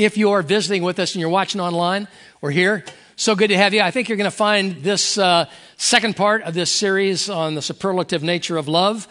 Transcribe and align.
If 0.00 0.16
you 0.16 0.30
are 0.30 0.40
visiting 0.40 0.82
with 0.82 0.98
us 0.98 1.14
and 1.14 1.20
you're 1.20 1.28
watching 1.28 1.60
online 1.60 2.08
or 2.40 2.50
here, 2.50 2.86
so 3.16 3.34
good 3.34 3.48
to 3.48 3.56
have 3.58 3.74
you. 3.74 3.82
I 3.82 3.90
think 3.90 4.08
you're 4.08 4.16
going 4.16 4.30
to 4.30 4.34
find 4.34 4.82
this 4.82 5.18
uh, 5.18 5.44
second 5.76 6.16
part 6.16 6.40
of 6.40 6.54
this 6.54 6.72
series 6.72 7.28
on 7.28 7.54
the 7.54 7.60
superlative 7.60 8.22
nature 8.22 8.56
of 8.56 8.66
love 8.66 9.06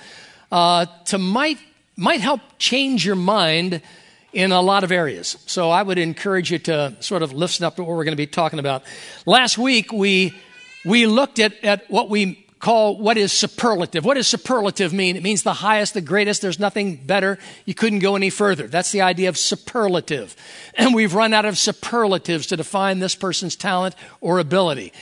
uh, 0.52 0.88
to 1.06 1.20
might 1.20 1.60
might 1.96 2.22
help 2.22 2.42
change 2.58 3.06
your 3.06 3.16
mind 3.16 3.84
in 4.34 4.52
a 4.52 4.62
lot 4.62 4.84
of 4.84 4.92
areas. 4.92 5.38
So 5.46 5.70
I 5.70 5.84
would 5.84 6.00
encourage 6.00 6.52
you 6.52 6.58
to 6.58 6.96
sort 7.02 7.22
of 7.22 7.34
listen 7.34 7.66
up 7.66 7.76
to 7.76 7.84
what 7.84 7.96
we're 7.96 8.04
going 8.04 8.14
to 8.14 8.18
be 8.18 8.26
talking 8.26 8.58
about. 8.58 8.82
Last 9.28 9.60
week 9.60 9.94
we 9.94 10.34
we 10.86 11.06
looked 11.06 11.38
at, 11.38 11.54
at 11.64 11.88
what 11.92 12.10
we 12.10 12.48
call 12.60 12.98
what 12.98 13.18
is 13.18 13.32
superlative. 13.32 14.04
What 14.06 14.16
does 14.16 14.28
superlative 14.28 14.94
mean? 14.94 15.16
It 15.16 15.24
means 15.24 15.44
the 15.44 15.54
highest, 15.54 15.94
the 15.94 16.02
greatest. 16.02 16.42
There's 16.42 16.60
nothing 16.60 16.98
better. 16.98 17.40
You 17.66 17.74
couldn't 17.74 18.00
go 18.00 18.16
any 18.16 18.30
further. 18.30 18.68
That's 18.68 18.92
the 18.92 19.02
idea 19.02 19.30
of 19.30 19.38
superlative. 19.38 20.36
And 20.76 20.96
we've 20.96 21.14
run 21.14 21.34
out 21.34 21.44
of 21.44 21.58
superlatives 21.58 22.48
to 22.48 22.58
define 22.58 23.00
this 23.00 23.14
person's 23.14 23.58
talent 23.58 23.96
or 24.22 24.40
ability. 24.40 24.94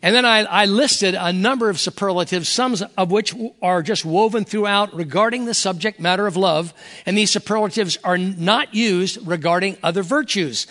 And 0.00 0.14
then 0.14 0.24
I, 0.24 0.40
I, 0.44 0.64
listed 0.66 1.16
a 1.18 1.32
number 1.32 1.68
of 1.68 1.80
superlatives, 1.80 2.48
some 2.48 2.76
of 2.96 3.10
which 3.10 3.34
are 3.60 3.82
just 3.82 4.04
woven 4.04 4.44
throughout 4.44 4.94
regarding 4.94 5.44
the 5.44 5.54
subject 5.54 5.98
matter 5.98 6.28
of 6.28 6.36
love. 6.36 6.72
And 7.04 7.18
these 7.18 7.32
superlatives 7.32 7.98
are 8.04 8.16
not 8.16 8.74
used 8.76 9.26
regarding 9.26 9.76
other 9.82 10.04
virtues. 10.04 10.68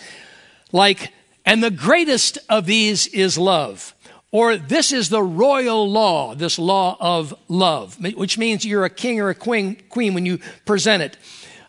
Like, 0.72 1.12
and 1.44 1.62
the 1.62 1.70
greatest 1.70 2.38
of 2.48 2.64
these 2.64 3.06
is 3.08 3.36
love. 3.36 3.94
Or 4.30 4.56
this 4.56 4.92
is 4.92 5.08
the 5.08 5.22
royal 5.22 5.90
law, 5.90 6.34
this 6.34 6.58
law 6.58 6.96
of 7.00 7.34
love, 7.48 7.98
which 8.14 8.36
means 8.36 8.64
you're 8.64 8.84
a 8.84 8.90
king 8.90 9.20
or 9.20 9.30
a 9.30 9.34
queen, 9.34 9.78
queen 9.88 10.12
when 10.12 10.26
you 10.26 10.38
present 10.66 11.02
it. 11.02 11.16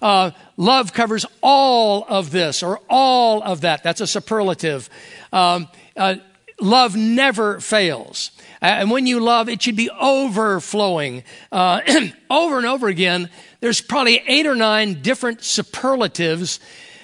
Uh, 0.01 0.31
love 0.57 0.93
covers 0.93 1.25
all 1.41 2.05
of 2.07 2.31
this 2.31 2.61
or 2.61 2.81
all 2.89 3.41
of 3.43 3.61
that. 3.61 3.83
That's 3.83 4.01
a 4.01 4.07
superlative. 4.07 4.89
Um, 5.31 5.69
uh, 5.95 6.15
love 6.59 6.97
never 6.97 7.61
fails. 7.61 8.31
And 8.61 8.91
when 8.91 9.07
you 9.07 9.21
love, 9.21 9.47
it 9.47 9.61
should 9.61 9.77
be 9.77 9.89
overflowing. 9.89 11.23
Uh, 11.51 11.81
over 12.29 12.57
and 12.57 12.66
over 12.66 12.88
again, 12.89 13.29
there's 13.61 13.79
probably 13.79 14.21
eight 14.27 14.45
or 14.45 14.55
nine 14.55 15.01
different 15.01 15.44
superlatives 15.44 16.59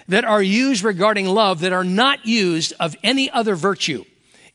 that 0.09 0.25
are 0.25 0.43
used 0.43 0.83
regarding 0.83 1.27
love 1.27 1.61
that 1.61 1.71
are 1.71 1.83
not 1.85 2.25
used 2.25 2.73
of 2.77 2.95
any 3.03 3.31
other 3.31 3.55
virtue 3.55 4.03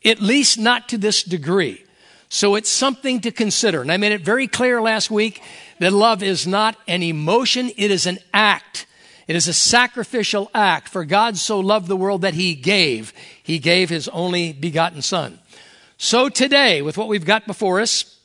at 0.04 0.20
least 0.20 0.58
not 0.58 0.88
to 0.88 0.98
this 0.98 1.22
degree. 1.22 1.84
So 2.28 2.54
it's 2.54 2.70
something 2.70 3.20
to 3.22 3.32
consider. 3.32 3.82
And 3.82 3.90
I 3.90 3.96
made 3.96 4.12
it 4.12 4.22
very 4.22 4.46
clear 4.46 4.80
last 4.80 5.10
week 5.10 5.42
that 5.80 5.92
love 5.92 6.22
is 6.22 6.46
not 6.46 6.76
an 6.86 7.02
emotion, 7.02 7.70
it 7.76 7.90
is 7.90 8.06
an 8.06 8.18
act. 8.32 8.86
It 9.26 9.36
is 9.36 9.46
a 9.46 9.52
sacrificial 9.52 10.50
act. 10.52 10.88
For 10.88 11.04
God 11.04 11.36
so 11.36 11.60
loved 11.60 11.86
the 11.86 11.96
world 11.96 12.22
that 12.22 12.34
he 12.34 12.54
gave. 12.54 13.12
He 13.42 13.58
gave 13.58 13.88
his 13.88 14.08
only 14.08 14.52
begotten 14.52 15.02
son. 15.02 15.38
So 15.98 16.28
today, 16.28 16.82
with 16.82 16.98
what 16.98 17.08
we've 17.08 17.24
got 17.24 17.46
before 17.46 17.80
us, 17.80 18.18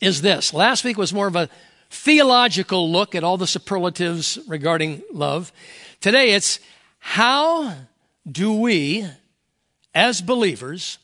is 0.00 0.22
this. 0.22 0.54
Last 0.54 0.84
week 0.84 0.96
was 0.96 1.12
more 1.12 1.26
of 1.26 1.36
a 1.36 1.48
theological 1.90 2.90
look 2.90 3.14
at 3.14 3.24
all 3.24 3.36
the 3.36 3.46
superlatives 3.46 4.38
regarding 4.46 5.02
love. 5.12 5.52
Today 6.00 6.34
it's 6.34 6.60
how 6.98 7.74
do 8.30 8.52
we 8.52 9.06
as 9.98 10.22
believers, 10.22 10.98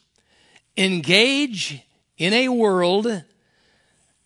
engage 0.77 1.83
in 2.17 2.33
a 2.33 2.49
world 2.49 3.25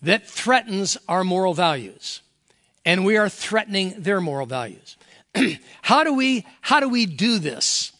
that 0.02 0.28
threatens 0.28 0.98
our 1.08 1.24
moral 1.24 1.54
values. 1.54 2.20
And 2.84 3.06
we 3.06 3.16
are 3.16 3.30
threatening 3.30 3.94
their 3.96 4.20
moral 4.20 4.44
values. 4.44 4.98
how, 5.80 6.04
do 6.04 6.12
we, 6.12 6.44
how 6.60 6.80
do 6.80 6.88
we 6.90 7.06
do 7.06 7.38
this? 7.38 7.92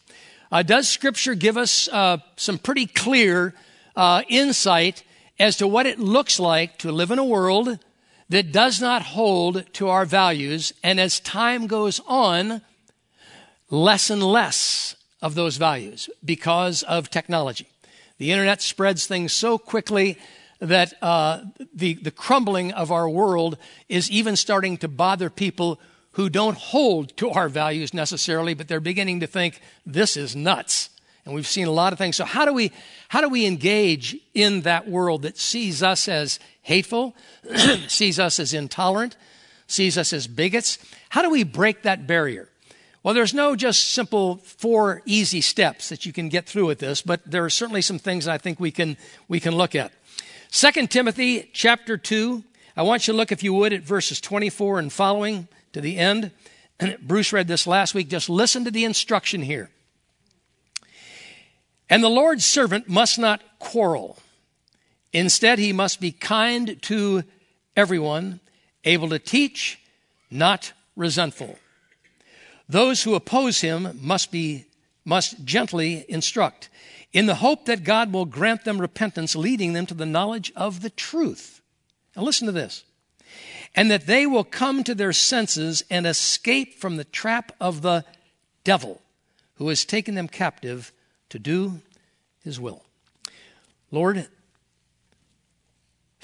Uh, 0.52 0.62
does 0.62 0.90
Scripture 0.90 1.34
give 1.34 1.56
us 1.56 1.88
uh, 1.88 2.18
some 2.36 2.58
pretty 2.58 2.84
clear 2.84 3.54
uh, 3.96 4.20
insight 4.28 5.04
as 5.38 5.56
to 5.56 5.66
what 5.66 5.86
it 5.86 5.98
looks 5.98 6.38
like 6.38 6.76
to 6.80 6.92
live 6.92 7.10
in 7.10 7.18
a 7.18 7.24
world 7.24 7.78
that 8.28 8.52
does 8.52 8.78
not 8.78 9.00
hold 9.00 9.64
to 9.72 9.88
our 9.88 10.04
values, 10.04 10.74
and 10.82 11.00
as 11.00 11.18
time 11.18 11.66
goes 11.66 11.98
on, 12.06 12.60
less 13.70 14.10
and 14.10 14.22
less 14.22 14.96
of 15.20 15.34
those 15.34 15.56
values 15.56 16.08
because 16.24 16.82
of 16.84 17.10
technology. 17.10 17.66
The 18.18 18.32
internet 18.32 18.62
spreads 18.62 19.06
things 19.06 19.32
so 19.32 19.58
quickly 19.58 20.18
that 20.60 20.94
uh, 21.02 21.42
the, 21.72 21.94
the 21.94 22.10
crumbling 22.10 22.72
of 22.72 22.90
our 22.90 23.08
world 23.08 23.56
is 23.88 24.10
even 24.10 24.36
starting 24.36 24.76
to 24.78 24.88
bother 24.88 25.30
people 25.30 25.80
who 26.12 26.28
don't 26.28 26.56
hold 26.56 27.16
to 27.16 27.30
our 27.30 27.48
values 27.48 27.94
necessarily, 27.94 28.54
but 28.54 28.66
they're 28.66 28.80
beginning 28.80 29.20
to 29.20 29.26
think 29.26 29.60
this 29.86 30.16
is 30.16 30.34
nuts. 30.34 30.90
And 31.24 31.34
we've 31.34 31.46
seen 31.46 31.68
a 31.68 31.72
lot 31.72 31.92
of 31.92 31.98
things. 31.98 32.16
So 32.16 32.24
how 32.24 32.44
do 32.44 32.52
we 32.52 32.72
how 33.08 33.20
do 33.20 33.28
we 33.28 33.46
engage 33.46 34.16
in 34.34 34.62
that 34.62 34.88
world 34.88 35.22
that 35.22 35.38
sees 35.38 35.82
us 35.82 36.08
as 36.08 36.40
hateful, 36.62 37.14
sees 37.86 38.18
us 38.18 38.40
as 38.40 38.52
intolerant, 38.52 39.16
sees 39.66 39.96
us 39.96 40.12
as 40.12 40.26
bigots? 40.26 40.78
How 41.10 41.22
do 41.22 41.30
we 41.30 41.44
break 41.44 41.82
that 41.82 42.06
barrier? 42.06 42.48
Well, 43.02 43.14
there's 43.14 43.34
no 43.34 43.54
just 43.54 43.88
simple 43.88 44.38
four 44.38 45.02
easy 45.06 45.40
steps 45.40 45.88
that 45.88 46.04
you 46.04 46.12
can 46.12 46.28
get 46.28 46.46
through 46.46 46.66
with 46.66 46.80
this, 46.80 47.00
but 47.00 47.20
there 47.24 47.44
are 47.44 47.50
certainly 47.50 47.82
some 47.82 47.98
things 47.98 48.26
I 48.26 48.38
think 48.38 48.58
we 48.58 48.70
can, 48.70 48.96
we 49.28 49.40
can 49.40 49.54
look 49.54 49.74
at. 49.74 49.92
Second 50.50 50.90
Timothy 50.90 51.50
chapter 51.52 51.96
2, 51.96 52.42
I 52.76 52.82
want 52.82 53.06
you 53.06 53.12
to 53.12 53.16
look, 53.16 53.30
if 53.30 53.42
you 53.42 53.54
would, 53.54 53.72
at 53.72 53.82
verses 53.82 54.20
24 54.20 54.78
and 54.78 54.92
following 54.92 55.48
to 55.72 55.80
the 55.80 55.96
end. 55.96 56.32
And 56.80 56.98
Bruce 57.06 57.32
read 57.32 57.46
this 57.46 57.66
last 57.66 57.94
week. 57.94 58.08
Just 58.08 58.28
listen 58.28 58.64
to 58.64 58.70
the 58.70 58.84
instruction 58.84 59.42
here. 59.42 59.70
And 61.90 62.02
the 62.02 62.08
Lord's 62.08 62.44
servant 62.44 62.88
must 62.88 63.18
not 63.18 63.42
quarrel. 63.58 64.18
Instead, 65.12 65.58
he 65.58 65.72
must 65.72 66.00
be 66.00 66.12
kind 66.12 66.80
to 66.82 67.24
everyone, 67.76 68.40
able 68.84 69.08
to 69.08 69.18
teach, 69.18 69.80
not 70.30 70.72
resentful. 70.96 71.58
Those 72.68 73.02
who 73.02 73.14
oppose 73.14 73.60
him 73.60 73.98
must 74.00 74.30
be 74.30 74.66
must 75.04 75.44
gently 75.46 76.04
instruct 76.06 76.68
in 77.14 77.24
the 77.24 77.36
hope 77.36 77.64
that 77.64 77.82
God 77.82 78.12
will 78.12 78.26
grant 78.26 78.64
them 78.64 78.78
repentance, 78.78 79.34
leading 79.34 79.72
them 79.72 79.86
to 79.86 79.94
the 79.94 80.04
knowledge 80.04 80.52
of 80.54 80.82
the 80.82 80.90
truth. 80.90 81.62
Now 82.14 82.22
listen 82.22 82.46
to 82.46 82.52
this. 82.52 82.84
And 83.74 83.90
that 83.90 84.06
they 84.06 84.26
will 84.26 84.44
come 84.44 84.84
to 84.84 84.94
their 84.94 85.14
senses 85.14 85.82
and 85.90 86.06
escape 86.06 86.74
from 86.74 86.96
the 86.96 87.04
trap 87.04 87.52
of 87.58 87.80
the 87.80 88.04
devil 88.64 89.00
who 89.54 89.68
has 89.68 89.84
taken 89.84 90.14
them 90.14 90.28
captive 90.28 90.92
to 91.30 91.38
do 91.38 91.80
his 92.44 92.60
will. 92.60 92.84
Lord, 93.90 94.28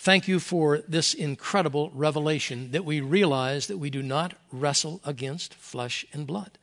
Thank 0.04 0.28
you 0.28 0.38
for 0.38 0.80
this 0.86 1.14
incredible 1.14 1.90
revelation 1.94 2.72
that 2.72 2.84
we 2.84 3.00
realize 3.00 3.68
that 3.68 3.78
we 3.78 3.88
do 3.88 4.02
not 4.02 4.34
wrestle 4.52 5.00
against 5.02 5.54
flesh 5.54 6.04
and 6.12 6.26
blood, 6.26 6.58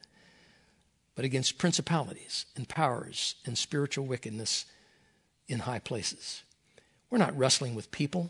but 1.15 1.25
against 1.25 1.57
principalities 1.57 2.45
and 2.55 2.69
powers 2.69 3.33
and 3.43 3.57
spiritual 3.57 4.05
wickedness 4.05 4.65
in 5.47 5.57
high 5.57 5.79
places. 5.79 6.43
We're 7.09 7.17
not 7.17 7.35
wrestling 7.35 7.73
with 7.73 7.89
people, 7.89 8.29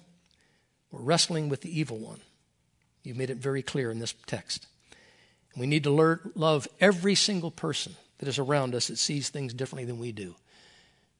we're 0.91 1.01
wrestling 1.01 1.49
with 1.49 1.59
the 1.59 1.77
evil 1.77 1.97
one. 1.97 2.21
You 3.03 3.13
made 3.13 3.29
it 3.29 3.35
very 3.35 3.61
clear 3.61 3.91
in 3.91 3.99
this 3.99 4.15
text. 4.27 4.65
We 5.57 5.67
need 5.67 5.83
to 5.83 5.91
learn, 5.91 6.31
love 6.35 6.69
every 6.79 7.15
single 7.15 7.51
person 7.51 7.97
that 8.19 8.29
is 8.29 8.39
around 8.39 8.73
us 8.75 8.87
that 8.87 8.97
sees 8.97 9.27
things 9.27 9.53
differently 9.53 9.83
than 9.83 9.99
we 9.99 10.13
do. 10.13 10.35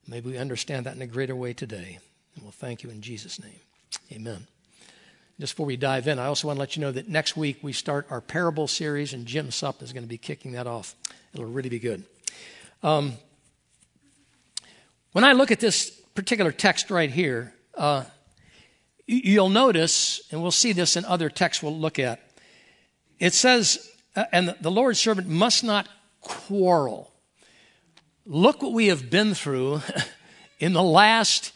Maybe 0.08 0.31
we 0.31 0.38
understand 0.38 0.85
that 0.85 0.96
in 0.96 1.02
a 1.02 1.08
greater 1.08 1.35
way 1.35 1.52
today. 1.52 2.00
And 2.35 2.44
we'll 2.44 2.53
thank 2.53 2.84
you 2.84 2.90
in 2.90 3.02
Jesus' 3.02 3.38
name. 3.38 3.59
Amen. 4.11 4.45
Just 5.39 5.53
before 5.53 5.66
we 5.66 5.77
dive 5.77 6.05
in, 6.07 6.19
I 6.19 6.25
also 6.25 6.47
want 6.47 6.57
to 6.57 6.59
let 6.59 6.75
you 6.75 6.81
know 6.81 6.91
that 6.91 7.07
next 7.07 7.38
week 7.38 7.59
we 7.61 7.72
start 7.72 8.07
our 8.09 8.19
parable 8.19 8.67
series, 8.67 9.13
and 9.13 9.25
Jim 9.25 9.47
Supp 9.47 9.81
is 9.81 9.94
going 9.94 10.03
to 10.03 10.09
be 10.09 10.17
kicking 10.17 10.51
that 10.51 10.67
off. 10.67 10.95
It'll 11.33 11.45
really 11.45 11.69
be 11.69 11.79
good. 11.79 12.03
Um, 12.84 13.13
when 15.13 15.23
I 15.23 15.31
look 15.31 15.49
at 15.49 15.61
this 15.61 15.91
particular 16.13 16.52
text 16.52 16.91
right 16.91 17.09
here, 17.09 17.53
uh, 17.78 18.03
you'll 19.08 19.49
notice, 19.49 20.22
and 20.29 20.41
we'll 20.41 20.52
see 20.52 20.73
this 20.73 20.97
in 20.97 21.05
other 21.05 21.29
texts 21.29 21.63
we'll 21.63 21.78
look 21.78 21.97
at, 21.97 22.19
it 23.17 23.34
says, 23.34 23.90
uh, 24.17 24.25
and 24.34 24.53
the 24.59 24.72
Lord's 24.72 24.99
servant 24.99 25.29
must 25.29 25.63
not 25.63 25.87
quarrel. 26.19 27.13
Look 28.25 28.61
what 28.61 28.73
we 28.73 28.87
have 28.87 29.09
been 29.09 29.34
through 29.35 29.81
in 30.59 30.73
the 30.73 30.84
last 30.84 31.53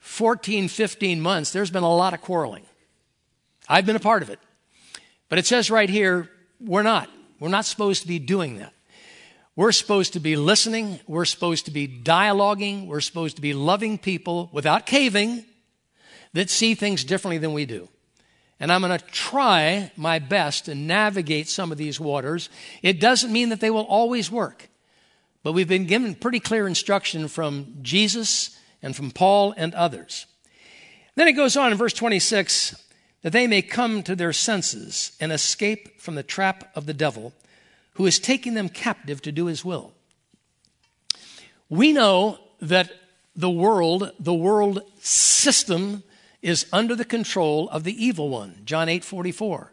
14, 0.00 0.68
15 0.68 1.20
months, 1.20 1.52
there's 1.52 1.70
been 1.70 1.82
a 1.82 1.94
lot 1.94 2.14
of 2.14 2.20
quarreling. 2.20 2.64
I've 3.68 3.86
been 3.86 3.96
a 3.96 4.00
part 4.00 4.22
of 4.22 4.30
it. 4.30 4.40
But 5.28 5.38
it 5.38 5.46
says 5.46 5.70
right 5.70 5.88
here, 5.88 6.28
we're 6.60 6.82
not. 6.82 7.08
We're 7.38 7.48
not 7.48 7.64
supposed 7.64 8.02
to 8.02 8.08
be 8.08 8.18
doing 8.18 8.58
that. 8.58 8.72
We're 9.56 9.72
supposed 9.72 10.14
to 10.14 10.20
be 10.20 10.36
listening. 10.36 11.00
We're 11.06 11.24
supposed 11.24 11.66
to 11.66 11.70
be 11.70 11.86
dialoguing. 11.86 12.86
We're 12.86 13.00
supposed 13.00 13.36
to 13.36 13.42
be 13.42 13.54
loving 13.54 13.98
people 13.98 14.48
without 14.52 14.86
caving 14.86 15.44
that 16.32 16.50
see 16.50 16.74
things 16.74 17.04
differently 17.04 17.38
than 17.38 17.52
we 17.52 17.66
do. 17.66 17.88
and 18.58 18.70
I'm 18.70 18.82
going 18.82 18.96
to 18.96 19.04
try 19.06 19.90
my 19.96 20.18
best 20.18 20.66
to 20.66 20.74
navigate 20.74 21.48
some 21.48 21.72
of 21.72 21.78
these 21.78 21.98
waters. 21.98 22.50
It 22.82 23.00
doesn't 23.00 23.32
mean 23.32 23.48
that 23.48 23.60
they 23.60 23.70
will 23.70 23.86
always 23.86 24.30
work, 24.30 24.68
but 25.42 25.52
we've 25.52 25.68
been 25.68 25.86
given 25.86 26.14
pretty 26.14 26.40
clear 26.40 26.66
instruction 26.66 27.26
from 27.28 27.78
Jesus 27.80 28.56
and 28.82 28.94
from 28.94 29.10
Paul 29.10 29.54
and 29.56 29.74
others. 29.74 30.26
Then 31.14 31.28
it 31.28 31.32
goes 31.32 31.56
on 31.56 31.72
in 31.72 31.78
verse 31.78 31.92
26 31.92 32.82
that 33.22 33.32
they 33.32 33.46
may 33.46 33.62
come 33.62 34.02
to 34.02 34.16
their 34.16 34.32
senses 34.32 35.12
and 35.20 35.30
escape 35.32 36.00
from 36.00 36.14
the 36.14 36.22
trap 36.22 36.70
of 36.74 36.86
the 36.86 36.94
devil 36.94 37.32
who 37.94 38.06
is 38.06 38.18
taking 38.18 38.54
them 38.54 38.68
captive 38.68 39.20
to 39.22 39.32
do 39.32 39.46
his 39.46 39.64
will. 39.64 39.92
We 41.68 41.92
know 41.92 42.38
that 42.60 42.90
the 43.36 43.50
world, 43.50 44.10
the 44.18 44.34
world 44.34 44.82
system, 45.00 46.02
is 46.42 46.66
under 46.72 46.94
the 46.94 47.04
control 47.04 47.68
of 47.68 47.84
the 47.84 48.04
evil 48.04 48.28
one. 48.28 48.62
John 48.64 48.88
8 48.88 49.04
44. 49.04 49.72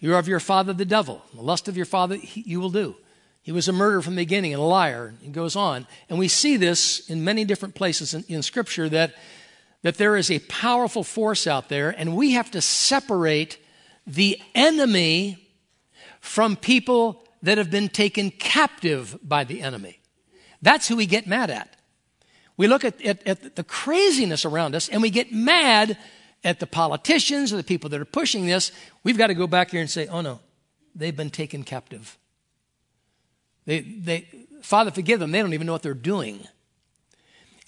You're 0.00 0.18
of 0.18 0.28
your 0.28 0.40
father, 0.40 0.72
the 0.72 0.84
devil. 0.84 1.22
The 1.34 1.42
lust 1.42 1.68
of 1.68 1.76
your 1.76 1.86
father, 1.86 2.16
he, 2.16 2.42
you 2.42 2.60
will 2.60 2.70
do. 2.70 2.96
He 3.44 3.52
was 3.52 3.68
a 3.68 3.72
murderer 3.72 4.00
from 4.00 4.14
the 4.14 4.22
beginning 4.22 4.54
and 4.54 4.62
a 4.62 4.64
liar. 4.64 5.14
He 5.20 5.28
goes 5.28 5.54
on. 5.54 5.86
And 6.08 6.18
we 6.18 6.28
see 6.28 6.56
this 6.56 7.10
in 7.10 7.22
many 7.22 7.44
different 7.44 7.74
places 7.74 8.14
in, 8.14 8.24
in 8.26 8.42
Scripture 8.42 8.88
that, 8.88 9.14
that 9.82 9.96
there 9.96 10.16
is 10.16 10.30
a 10.30 10.38
powerful 10.40 11.04
force 11.04 11.46
out 11.46 11.68
there, 11.68 11.90
and 11.90 12.16
we 12.16 12.32
have 12.32 12.50
to 12.52 12.62
separate 12.62 13.58
the 14.06 14.40
enemy 14.54 15.46
from 16.20 16.56
people 16.56 17.22
that 17.42 17.58
have 17.58 17.70
been 17.70 17.90
taken 17.90 18.30
captive 18.30 19.18
by 19.22 19.44
the 19.44 19.60
enemy. 19.60 20.00
That's 20.62 20.88
who 20.88 20.96
we 20.96 21.04
get 21.04 21.26
mad 21.26 21.50
at. 21.50 21.76
We 22.56 22.66
look 22.66 22.82
at, 22.82 23.00
at, 23.02 23.26
at, 23.26 23.56
the 23.56 23.64
craziness 23.64 24.46
around 24.46 24.74
us 24.74 24.88
and 24.88 25.02
we 25.02 25.10
get 25.10 25.32
mad 25.32 25.98
at 26.42 26.60
the 26.60 26.66
politicians 26.66 27.52
or 27.52 27.56
the 27.56 27.64
people 27.64 27.90
that 27.90 28.00
are 28.00 28.06
pushing 28.06 28.46
this. 28.46 28.72
We've 29.02 29.18
got 29.18 29.26
to 29.26 29.34
go 29.34 29.46
back 29.46 29.72
here 29.72 29.80
and 29.80 29.90
say, 29.90 30.06
oh 30.06 30.22
no, 30.22 30.40
they've 30.94 31.16
been 31.16 31.30
taken 31.30 31.64
captive. 31.64 32.16
They, 33.66 33.80
they, 33.80 34.28
Father, 34.62 34.90
forgive 34.90 35.20
them. 35.20 35.30
They 35.32 35.40
don't 35.40 35.54
even 35.54 35.66
know 35.66 35.72
what 35.72 35.82
they're 35.82 35.94
doing. 35.94 36.40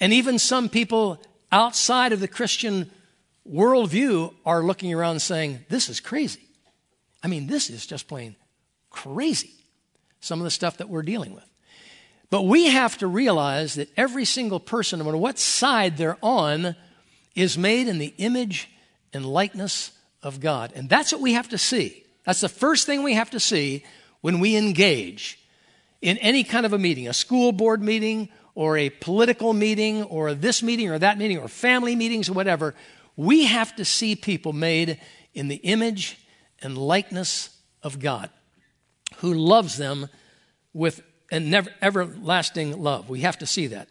And 0.00 0.12
even 0.12 0.38
some 0.38 0.68
people 0.68 1.22
outside 1.50 2.12
of 2.12 2.20
the 2.20 2.28
Christian 2.28 2.90
worldview 3.50 4.34
are 4.44 4.62
looking 4.62 4.92
around 4.92 5.20
saying, 5.20 5.64
this 5.68 5.88
is 5.88 6.00
crazy. 6.00 6.40
I 7.22 7.28
mean, 7.28 7.46
this 7.46 7.70
is 7.70 7.86
just 7.86 8.08
plain 8.08 8.36
crazy, 8.90 9.52
some 10.20 10.40
of 10.40 10.44
the 10.44 10.50
stuff 10.50 10.78
that 10.78 10.88
we're 10.88 11.02
dealing 11.02 11.34
with. 11.34 11.44
But 12.30 12.42
we 12.42 12.66
have 12.66 12.96
to 12.98 13.06
realize 13.06 13.74
that 13.74 13.90
every 13.96 14.24
single 14.24 14.58
person, 14.58 14.98
no 14.98 15.04
matter 15.04 15.16
what 15.16 15.38
side 15.38 15.96
they're 15.96 16.18
on, 16.22 16.74
is 17.34 17.58
made 17.58 17.88
in 17.88 17.98
the 17.98 18.14
image 18.18 18.70
and 19.12 19.24
likeness 19.24 19.92
of 20.22 20.40
God. 20.40 20.72
And 20.74 20.88
that's 20.88 21.12
what 21.12 21.20
we 21.20 21.34
have 21.34 21.50
to 21.50 21.58
see. 21.58 22.04
That's 22.24 22.40
the 22.40 22.48
first 22.48 22.86
thing 22.86 23.02
we 23.02 23.14
have 23.14 23.30
to 23.30 23.40
see 23.40 23.84
when 24.22 24.40
we 24.40 24.56
engage 24.56 25.38
in 26.06 26.16
any 26.18 26.44
kind 26.44 26.64
of 26.64 26.72
a 26.72 26.78
meeting, 26.78 27.08
a 27.08 27.12
school 27.12 27.50
board 27.50 27.82
meeting, 27.82 28.28
or 28.54 28.78
a 28.78 28.90
political 28.90 29.52
meeting, 29.52 30.04
or 30.04 30.34
this 30.34 30.62
meeting, 30.62 30.88
or 30.88 31.00
that 31.00 31.18
meeting, 31.18 31.36
or 31.36 31.48
family 31.48 31.96
meetings, 31.96 32.28
or 32.28 32.32
whatever. 32.32 32.76
We 33.16 33.46
have 33.46 33.74
to 33.74 33.84
see 33.84 34.14
people 34.14 34.52
made 34.52 35.00
in 35.34 35.48
the 35.48 35.56
image 35.56 36.16
and 36.62 36.78
likeness 36.78 37.50
of 37.82 37.98
God 37.98 38.30
who 39.16 39.34
loves 39.34 39.78
them 39.78 40.06
with 40.72 41.02
an 41.32 41.50
never, 41.50 41.70
everlasting 41.82 42.80
love. 42.80 43.10
We 43.10 43.22
have 43.22 43.38
to 43.38 43.46
see 43.46 43.66
that. 43.66 43.88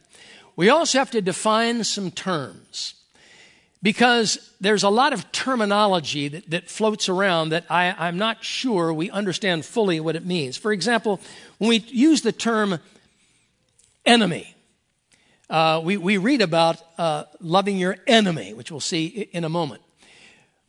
We 0.55 0.69
also 0.69 0.99
have 0.99 1.11
to 1.11 1.21
define 1.21 1.83
some 1.83 2.11
terms 2.11 2.93
because 3.85 4.51
there's 4.59 4.81
a 4.81 4.89
lot 4.89 5.13
of 5.13 5.31
terminology 5.31 6.27
that, 6.27 6.49
that 6.49 6.67
floats 6.67 7.07
around 7.07 7.49
that 7.49 7.65
I, 7.69 7.93
I'm 7.95 8.17
not 8.17 8.43
sure 8.43 8.91
we 8.91 9.11
understand 9.11 9.63
fully 9.63 9.99
what 9.99 10.15
it 10.15 10.25
means. 10.25 10.57
For 10.57 10.71
example, 10.71 11.21
when 11.59 11.69
we 11.69 11.77
use 11.89 12.23
the 12.23 12.31
term 12.31 12.79
enemy, 14.03 14.55
uh, 15.51 15.81
we, 15.83 15.97
we 15.97 16.17
read 16.17 16.41
about 16.41 16.81
uh, 16.97 17.25
loving 17.39 17.77
your 17.77 17.97
enemy, 18.07 18.55
which 18.55 18.71
we'll 18.71 18.79
see 18.79 19.05
in 19.05 19.43
a 19.43 19.49
moment. 19.49 19.83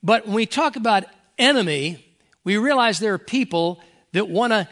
But 0.02 0.26
when 0.26 0.34
we 0.34 0.44
talk 0.44 0.76
about 0.76 1.04
enemy, 1.38 2.04
we 2.44 2.58
realize 2.58 2.98
there 2.98 3.14
are 3.14 3.18
people 3.18 3.80
that 4.12 4.28
want 4.28 4.52
to 4.52 4.68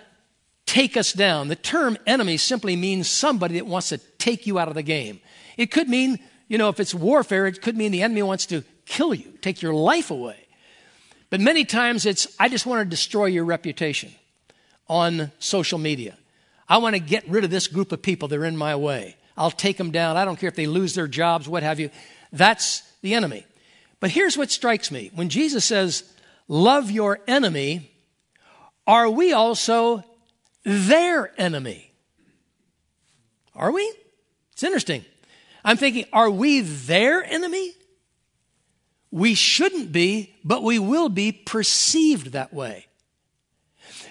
take 0.66 0.98
us 0.98 1.14
down. 1.14 1.48
The 1.48 1.56
term 1.56 1.96
enemy 2.06 2.36
simply 2.36 2.76
means 2.76 3.08
somebody 3.08 3.54
that 3.54 3.66
wants 3.66 3.88
to 3.88 3.96
take 4.18 4.46
you 4.46 4.58
out 4.58 4.68
of 4.68 4.74
the 4.74 4.82
game. 4.82 5.20
It 5.56 5.70
could 5.70 5.88
mean, 5.88 6.18
you 6.48 6.58
know, 6.58 6.68
if 6.68 6.80
it's 6.80 6.94
warfare, 6.94 7.46
it 7.46 7.62
could 7.62 7.76
mean 7.76 7.92
the 7.92 8.02
enemy 8.02 8.22
wants 8.22 8.46
to 8.46 8.62
kill 8.86 9.14
you, 9.14 9.32
take 9.40 9.62
your 9.62 9.74
life 9.74 10.10
away. 10.10 10.36
But 11.30 11.40
many 11.40 11.64
times 11.64 12.06
it's, 12.06 12.34
I 12.38 12.48
just 12.48 12.66
want 12.66 12.80
to 12.80 12.88
destroy 12.88 13.26
your 13.26 13.44
reputation 13.44 14.12
on 14.88 15.32
social 15.38 15.78
media. 15.78 16.16
I 16.68 16.78
want 16.78 16.94
to 16.94 17.00
get 17.00 17.28
rid 17.28 17.44
of 17.44 17.50
this 17.50 17.66
group 17.66 17.92
of 17.92 18.02
people 18.02 18.28
They're 18.28 18.44
in 18.44 18.56
my 18.56 18.76
way. 18.76 19.16
I'll 19.36 19.50
take 19.50 19.76
them 19.76 19.90
down. 19.90 20.16
I 20.16 20.24
don't 20.24 20.38
care 20.38 20.48
if 20.48 20.54
they 20.54 20.66
lose 20.66 20.94
their 20.94 21.08
jobs, 21.08 21.48
what 21.48 21.62
have 21.62 21.80
you. 21.80 21.90
That's 22.32 22.82
the 23.00 23.14
enemy. 23.14 23.44
But 23.98 24.10
here's 24.10 24.36
what 24.36 24.50
strikes 24.50 24.90
me 24.90 25.10
when 25.14 25.28
Jesus 25.28 25.64
says, 25.64 26.04
Love 26.46 26.90
your 26.90 27.20
enemy, 27.26 27.90
are 28.86 29.08
we 29.08 29.32
also 29.32 30.04
their 30.64 31.32
enemy. 31.40 31.90
Are 33.54 33.72
we? 33.72 33.82
It's 34.52 34.62
interesting. 34.62 35.04
I'm 35.64 35.76
thinking, 35.76 36.04
are 36.12 36.30
we 36.30 36.60
their 36.60 37.24
enemy? 37.24 37.72
We 39.10 39.34
shouldn't 39.34 39.92
be, 39.92 40.34
but 40.44 40.62
we 40.62 40.78
will 40.78 41.08
be 41.08 41.32
perceived 41.32 42.32
that 42.32 42.52
way. 42.52 42.86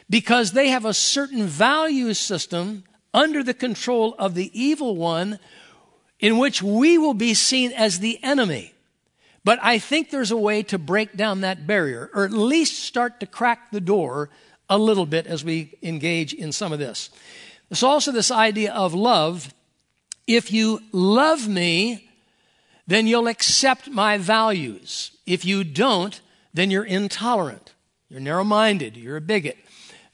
Because 0.09 0.51
they 0.51 0.69
have 0.69 0.85
a 0.85 0.93
certain 0.93 1.45
value 1.45 2.13
system 2.13 2.83
under 3.13 3.43
the 3.43 3.53
control 3.53 4.15
of 4.17 4.33
the 4.33 4.49
evil 4.59 4.95
one 4.95 5.39
in 6.19 6.37
which 6.37 6.63
we 6.63 6.97
will 6.97 7.13
be 7.13 7.33
seen 7.33 7.71
as 7.73 7.99
the 7.99 8.21
enemy. 8.23 8.73
But 9.43 9.59
I 9.61 9.77
think 9.77 10.09
there's 10.09 10.31
a 10.31 10.37
way 10.37 10.63
to 10.63 10.79
break 10.79 11.17
down 11.17 11.41
that 11.41 11.67
barrier, 11.67 12.09
or 12.13 12.23
at 12.23 12.31
least 12.31 12.83
start 12.83 13.19
to 13.19 13.25
crack 13.25 13.71
the 13.71 13.81
door 13.81 14.29
a 14.69 14.77
little 14.77 15.05
bit 15.05 15.27
as 15.27 15.43
we 15.43 15.77
engage 15.83 16.33
in 16.33 16.51
some 16.51 16.71
of 16.71 16.79
this. 16.79 17.09
There's 17.69 17.83
also 17.83 18.11
this 18.11 18.31
idea 18.31 18.73
of 18.73 18.93
love. 18.93 19.53
If 20.27 20.51
you 20.51 20.81
love 20.91 21.47
me, 21.47 22.09
then 22.87 23.07
you'll 23.07 23.27
accept 23.27 23.89
my 23.89 24.17
values. 24.17 25.11
If 25.25 25.45
you 25.45 25.63
don't, 25.63 26.19
then 26.53 26.71
you're 26.71 26.83
intolerant. 26.83 27.73
You're 28.09 28.19
narrow 28.19 28.43
minded. 28.43 28.95
You're 28.95 29.17
a 29.17 29.21
bigot. 29.21 29.57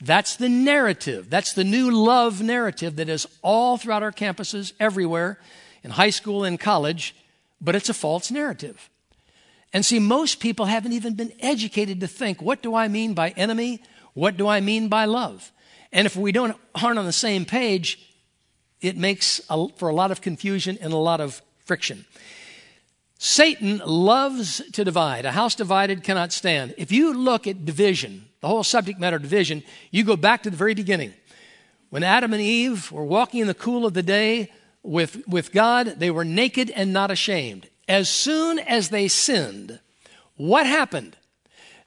That's 0.02 0.38
the 0.38 0.50
narrative. 0.50 1.30
That's 1.30 1.54
the 1.54 1.64
new 1.64 1.92
love 1.92 2.42
narrative 2.42 2.96
that 2.96 3.10
is 3.10 3.28
all 3.42 3.78
throughout 3.78 4.04
our 4.04 4.12
campuses, 4.12 4.72
everywhere, 4.80 5.40
in 5.84 5.92
high 5.92 6.10
school 6.10 6.44
and 6.44 6.60
college, 6.60 7.16
but 7.60 7.76
it's 7.76 7.90
a 7.90 7.94
false 7.94 8.32
narrative. 8.32 8.90
And 9.74 9.86
see, 9.86 10.00
most 10.00 10.40
people 10.40 10.66
haven't 10.66 10.94
even 10.94 11.14
been 11.14 11.34
educated 11.40 12.00
to 12.00 12.08
think 12.08 12.42
what 12.42 12.62
do 12.62 12.74
I 12.76 12.88
mean 12.88 13.14
by 13.14 13.30
enemy? 13.32 13.82
What 14.14 14.38
do 14.38 14.48
I 14.48 14.62
mean 14.62 14.88
by 14.88 15.06
love? 15.06 15.52
And 15.92 16.06
if 16.06 16.16
we 16.16 16.32
don't 16.32 16.56
aren't 16.76 17.00
on 17.00 17.06
the 17.06 17.12
same 17.12 17.46
page, 17.46 18.09
it 18.82 18.98
makes 18.98 19.42
a, 19.50 19.68
for 19.78 19.90
a 19.90 19.94
lot 19.94 20.12
of 20.12 20.22
confusion 20.22 20.78
and 20.82 20.94
a 20.94 20.98
lot 20.98 21.22
of 21.22 21.42
friction. 21.66 22.06
Satan 23.18 23.82
loves 23.86 24.62
to 24.72 24.86
divide. 24.86 25.26
A 25.26 25.32
house 25.32 25.54
divided 25.54 26.04
cannot 26.04 26.32
stand. 26.32 26.74
If 26.78 26.92
you 26.92 27.14
look 27.14 27.48
at 27.48 27.66
division, 27.66 28.26
the 28.40 28.48
whole 28.48 28.64
subject 28.64 29.00
matter 29.00 29.20
division, 29.20 29.64
you 29.92 30.06
go 30.06 30.16
back 30.16 30.44
to 30.44 30.50
the 30.50 30.56
very 30.56 30.74
beginning. 30.74 31.14
When 31.90 32.04
Adam 32.04 32.34
and 32.34 32.42
Eve 32.42 32.92
were 32.92 33.04
walking 33.04 33.42
in 33.42 33.48
the 33.48 33.54
cool 33.54 33.86
of 33.86 33.94
the 33.94 34.04
day 34.04 34.52
with, 34.84 35.28
with 35.28 35.52
God, 35.52 35.96
they 35.98 36.12
were 36.12 36.24
naked 36.24 36.70
and 36.70 36.94
not 36.94 37.12
ashamed. 37.12 37.68
As 37.90 38.08
soon 38.08 38.58
as 38.60 38.90
they 38.90 39.10
sinned, 39.10 39.80
what 40.38 40.66
happened? 40.66 41.18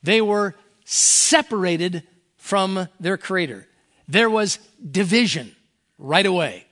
They 0.03 0.21
were 0.21 0.55
separated 0.85 2.03
from 2.37 2.89
their 3.01 3.17
creator. 3.17 3.69
There 4.07 4.29
was 4.29 4.59
division 4.91 5.57
right 5.97 6.27
away. 6.27 6.67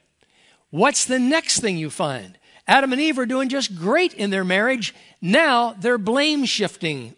What's 0.70 1.04
the 1.04 1.18
next 1.18 1.60
thing 1.60 1.76
you 1.76 1.90
find? 1.90 2.38
Adam 2.66 2.92
and 2.92 3.00
Eve 3.00 3.18
are 3.18 3.26
doing 3.26 3.48
just 3.48 3.76
great 3.76 4.14
in 4.14 4.30
their 4.30 4.44
marriage. 4.44 4.94
Now 5.20 5.74
they're 5.78 5.98
blame 5.98 6.44
shifting. 6.44 7.14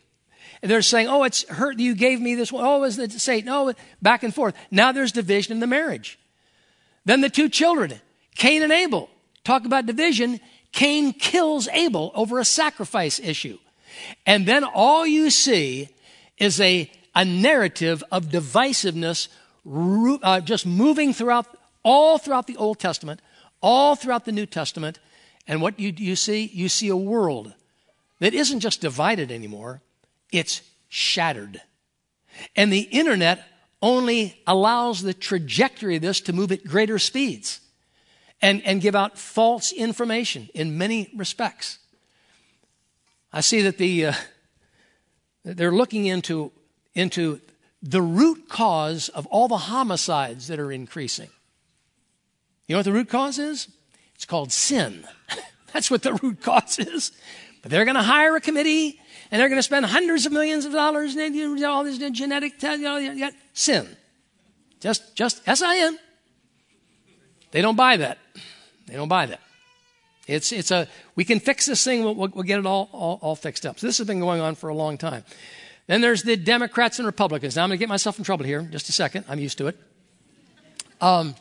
They're 0.63 0.83
saying, 0.83 1.09
oh, 1.09 1.25
it's 1.25 1.47
hurt 1.49 1.79
you 1.79 1.95
gave 1.95 2.21
me 2.21 2.35
this. 2.35 2.53
Oh, 2.55 2.85
is 2.85 2.99
it 2.99 3.13
Satan? 3.13 3.49
Oh, 3.51 3.75
back 4.01 4.23
and 4.23 4.35
forth. 4.35 4.55
Now 4.71 4.93
there's 4.93 5.13
division 5.13 5.53
in 5.53 5.61
the 5.61 5.67
marriage. 5.67 6.19
Then 7.05 7.21
the 7.21 7.29
two 7.29 7.49
children, 7.49 8.01
Cain 8.37 8.63
and 8.63 8.73
Abel. 8.73 9.11
Talk 9.45 9.67
about 9.67 9.87
division. 9.87 10.41
Cain 10.71 11.13
kills 11.13 11.69
Abel 11.69 12.13
over 12.15 12.39
a 12.39 12.45
sacrifice 12.45 13.19
issue. 13.19 13.59
And 14.25 14.47
then 14.47 14.65
all 14.65 15.05
you 15.05 15.31
see 15.31 15.89
is 16.39 16.61
a 16.61 16.91
a 17.15 17.25
narrative 17.25 18.03
of 18.11 18.27
divisiveness 18.27 19.29
uh, 20.23 20.41
just 20.41 20.67
moving 20.67 21.13
throughout, 21.13 21.47
all 21.83 22.19
throughout 22.19 22.47
the 22.47 22.57
Old 22.57 22.79
Testament, 22.79 23.21
all 23.63 23.95
throughout 23.95 24.25
the 24.25 24.33
New 24.33 24.47
Testament. 24.47 24.99
And 25.47 25.63
what 25.63 25.79
you, 25.79 25.93
you 25.97 26.17
see? 26.17 26.51
You 26.53 26.69
see 26.69 26.89
a 26.89 26.97
world 26.97 27.55
that 28.21 28.35
isn't 28.35 28.61
just 28.61 28.81
divided 28.81 29.33
anymore, 29.33 29.83
it's 30.31 30.63
shattered. 30.89 31.61
And 32.55 32.73
the 32.73 32.83
internet 32.83 33.45
only 33.81 34.41
allows 34.47 35.03
the 35.03 35.15
trajectory 35.15 35.97
of 35.97 36.03
this 36.03 36.21
to 36.23 36.33
move 36.33 36.53
at 36.53 36.65
greater 36.65 36.99
speeds 36.99 37.61
and, 38.41 38.63
and 38.65 38.81
give 38.81 38.95
out 38.95 39.19
false 39.19 39.73
information 39.73 40.49
in 40.55 40.79
many 40.79 41.11
respects. 41.17 41.79
I 43.33 43.41
see 43.41 43.63
that 43.63 43.79
the, 43.79 44.07
uh, 44.07 44.13
they're 45.45 45.73
looking 45.73 46.07
into, 46.07 46.53
into 46.95 47.41
the 47.83 48.03
root 48.03 48.49
cause 48.49 49.09
of 49.09 49.27
all 49.27 49.49
the 49.49 49.57
homicides 49.57 50.49
that 50.49 50.61
are 50.61 50.71
increasing. 50.71 51.31
You 52.67 52.75
know 52.75 52.79
what 52.79 52.85
the 52.85 52.93
root 52.93 53.09
cause 53.09 53.39
is? 53.39 53.69
It's 54.15 54.25
called 54.25 54.53
sin. 54.53 55.05
That's 55.73 55.91
what 55.91 56.03
the 56.03 56.15
root 56.15 56.43
cause 56.43 56.79
is. 56.79 57.13
But 57.63 57.71
they're 57.71 57.85
going 57.85 57.97
to 57.97 58.03
hire 58.03 58.37
a 58.37 58.41
committee 58.41 59.01
and 59.31 59.41
they're 59.41 59.49
going 59.49 59.59
to 59.59 59.63
spend 59.63 59.87
hundreds 59.87 60.27
of 60.27 60.33
millions 60.33 60.65
of 60.65 60.73
dollars 60.73 61.17
and 61.17 61.35
you 61.35 61.57
know, 61.57 61.73
all 61.73 61.85
this 61.85 61.99
genetic, 61.99 62.63
you 62.63 62.79
know, 62.79 62.97
you 62.99 63.19
got 63.19 63.33
sin. 63.53 63.97
Just, 64.81 65.15
just 65.15 65.47
S-I-N. 65.47 65.99
They 67.53 67.63
don't 67.63 67.77
buy 67.77 67.99
that. 67.99 68.19
They 68.87 68.95
don't 68.95 69.09
buy 69.09 69.27
that. 69.27 69.41
It's, 70.27 70.53
it's 70.53 70.71
a, 70.71 70.89
we 71.17 71.25
can 71.25 71.41
fix 71.41 71.67
this 71.67 71.83
thing, 71.85 72.05
we'll, 72.05 72.15
we'll 72.15 72.43
get 72.43 72.59
it 72.59 72.67
all, 72.67 72.89
all, 72.93 73.19
all, 73.23 73.37
fixed 73.37 73.67
up. 73.67 73.79
So 73.79 73.87
this 73.87 73.99
has 73.99 74.07
been 74.07 74.21
going 74.21 74.41
on 74.41 74.55
for 74.55 74.69
a 74.69 74.75
long 74.75 74.97
time. 74.99 75.25
Then 75.87 76.01
there's 76.01 76.23
the 76.23 76.37
Democrats 76.37 76.99
and 76.99 77.07
Republicans. 77.07 77.57
Now 77.57 77.65
I'm 77.65 77.71
going 77.71 77.79
to 77.79 77.81
get 77.81 77.89
myself 77.89 78.19
in 78.19 78.25
trouble 78.25 78.45
here. 78.45 78.63
Just 78.63 78.89
a 78.89 78.93
second. 78.93 79.25
I'm 79.29 79.39
used 79.39 79.59
to 79.59 79.67
it. 79.67 79.79
Um, 81.01 81.35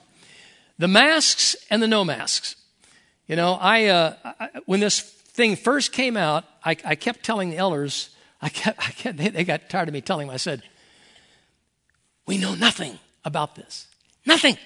the 0.77 0.87
masks 0.87 1.55
and 1.69 1.81
the 1.81 1.87
no 1.87 2.03
masks. 2.03 2.55
You 3.27 3.35
know, 3.35 3.53
I, 3.53 3.85
uh, 3.85 4.15
I, 4.23 4.49
when 4.65 4.79
this 4.79 4.99
thing 4.99 5.55
first 5.55 5.93
came 5.93 6.17
out, 6.17 6.43
I, 6.65 6.75
I 6.83 6.95
kept 6.95 7.23
telling 7.23 7.49
the 7.49 7.57
elders, 7.57 8.09
I 8.41 8.49
kept, 8.49 8.79
I 8.79 8.91
kept 8.91 9.17
they, 9.17 9.29
they 9.29 9.43
got 9.43 9.69
tired 9.69 9.87
of 9.87 9.93
me 9.93 10.01
telling 10.01 10.27
them, 10.27 10.33
I 10.33 10.37
said, 10.37 10.63
we 12.25 12.37
know 12.37 12.55
nothing 12.55 12.99
about 13.23 13.55
this. 13.55 13.87
Nothing. 14.25 14.57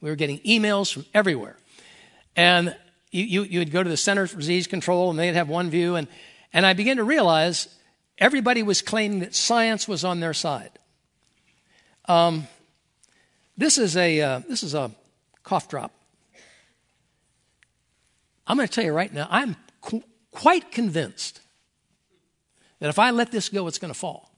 We 0.00 0.10
were 0.10 0.16
getting 0.16 0.38
emails 0.40 0.92
from 0.92 1.04
everywhere. 1.12 1.56
And 2.36 2.76
you, 3.10 3.24
you, 3.24 3.42
you 3.42 3.58
would 3.58 3.70
go 3.70 3.82
to 3.82 3.88
the 3.88 3.96
Center 3.96 4.26
for 4.26 4.36
Disease 4.36 4.66
Control 4.66 5.10
and 5.10 5.18
they'd 5.18 5.34
have 5.34 5.48
one 5.48 5.70
view. 5.70 5.96
And, 5.96 6.08
and 6.52 6.64
I 6.64 6.72
began 6.72 6.98
to 6.98 7.04
realize 7.04 7.68
everybody 8.16 8.62
was 8.62 8.82
claiming 8.82 9.20
that 9.20 9.34
science 9.34 9.88
was 9.88 10.04
on 10.04 10.20
their 10.20 10.34
side. 10.34 10.70
Um, 12.06 12.46
this 13.56 13.76
is 13.76 13.96
a, 13.96 14.20
uh, 14.20 14.40
this 14.48 14.62
is 14.62 14.74
a 14.74 14.90
cough 15.48 15.68
drop. 15.68 15.92
I'm 18.46 18.56
going 18.56 18.68
to 18.68 18.74
tell 18.74 18.84
you 18.84 18.92
right 18.92 19.12
now, 19.12 19.26
I'm 19.30 19.56
qu- 19.80 20.04
quite 20.30 20.70
convinced 20.70 21.40
that 22.80 22.90
if 22.90 22.98
I 22.98 23.10
let 23.10 23.32
this 23.32 23.48
go, 23.48 23.66
it's 23.66 23.78
going 23.78 23.92
to 23.92 23.98
fall. 23.98 24.30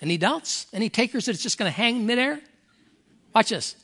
Any 0.00 0.16
doubts? 0.16 0.66
Any 0.72 0.88
takers 0.88 1.26
that 1.26 1.32
it's 1.32 1.42
just 1.42 1.58
going 1.58 1.70
to 1.70 1.76
hang 1.76 2.06
midair? 2.06 2.40
Watch 3.34 3.50
this. 3.50 3.74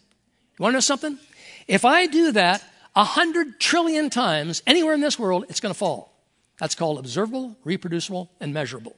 You 0.59 0.63
want 0.63 0.73
to 0.73 0.77
know 0.77 0.81
something? 0.81 1.19
If 1.67 1.85
I 1.85 2.07
do 2.07 2.33
that, 2.33 2.63
a 2.95 3.05
hundred 3.05 3.59
trillion 3.61 4.11
times 4.11 4.63
anywhere 4.67 4.95
in 4.95 5.01
this 5.01 5.19
world, 5.19 5.45
it's 5.49 5.61
going 5.61 5.75
to 5.75 5.79
fall. 5.79 6.13
That's 6.61 6.75
called 6.75 6.99
observable, 6.99 7.57
reproducible, 7.65 8.31
and 8.41 8.55
measurable. 8.55 8.97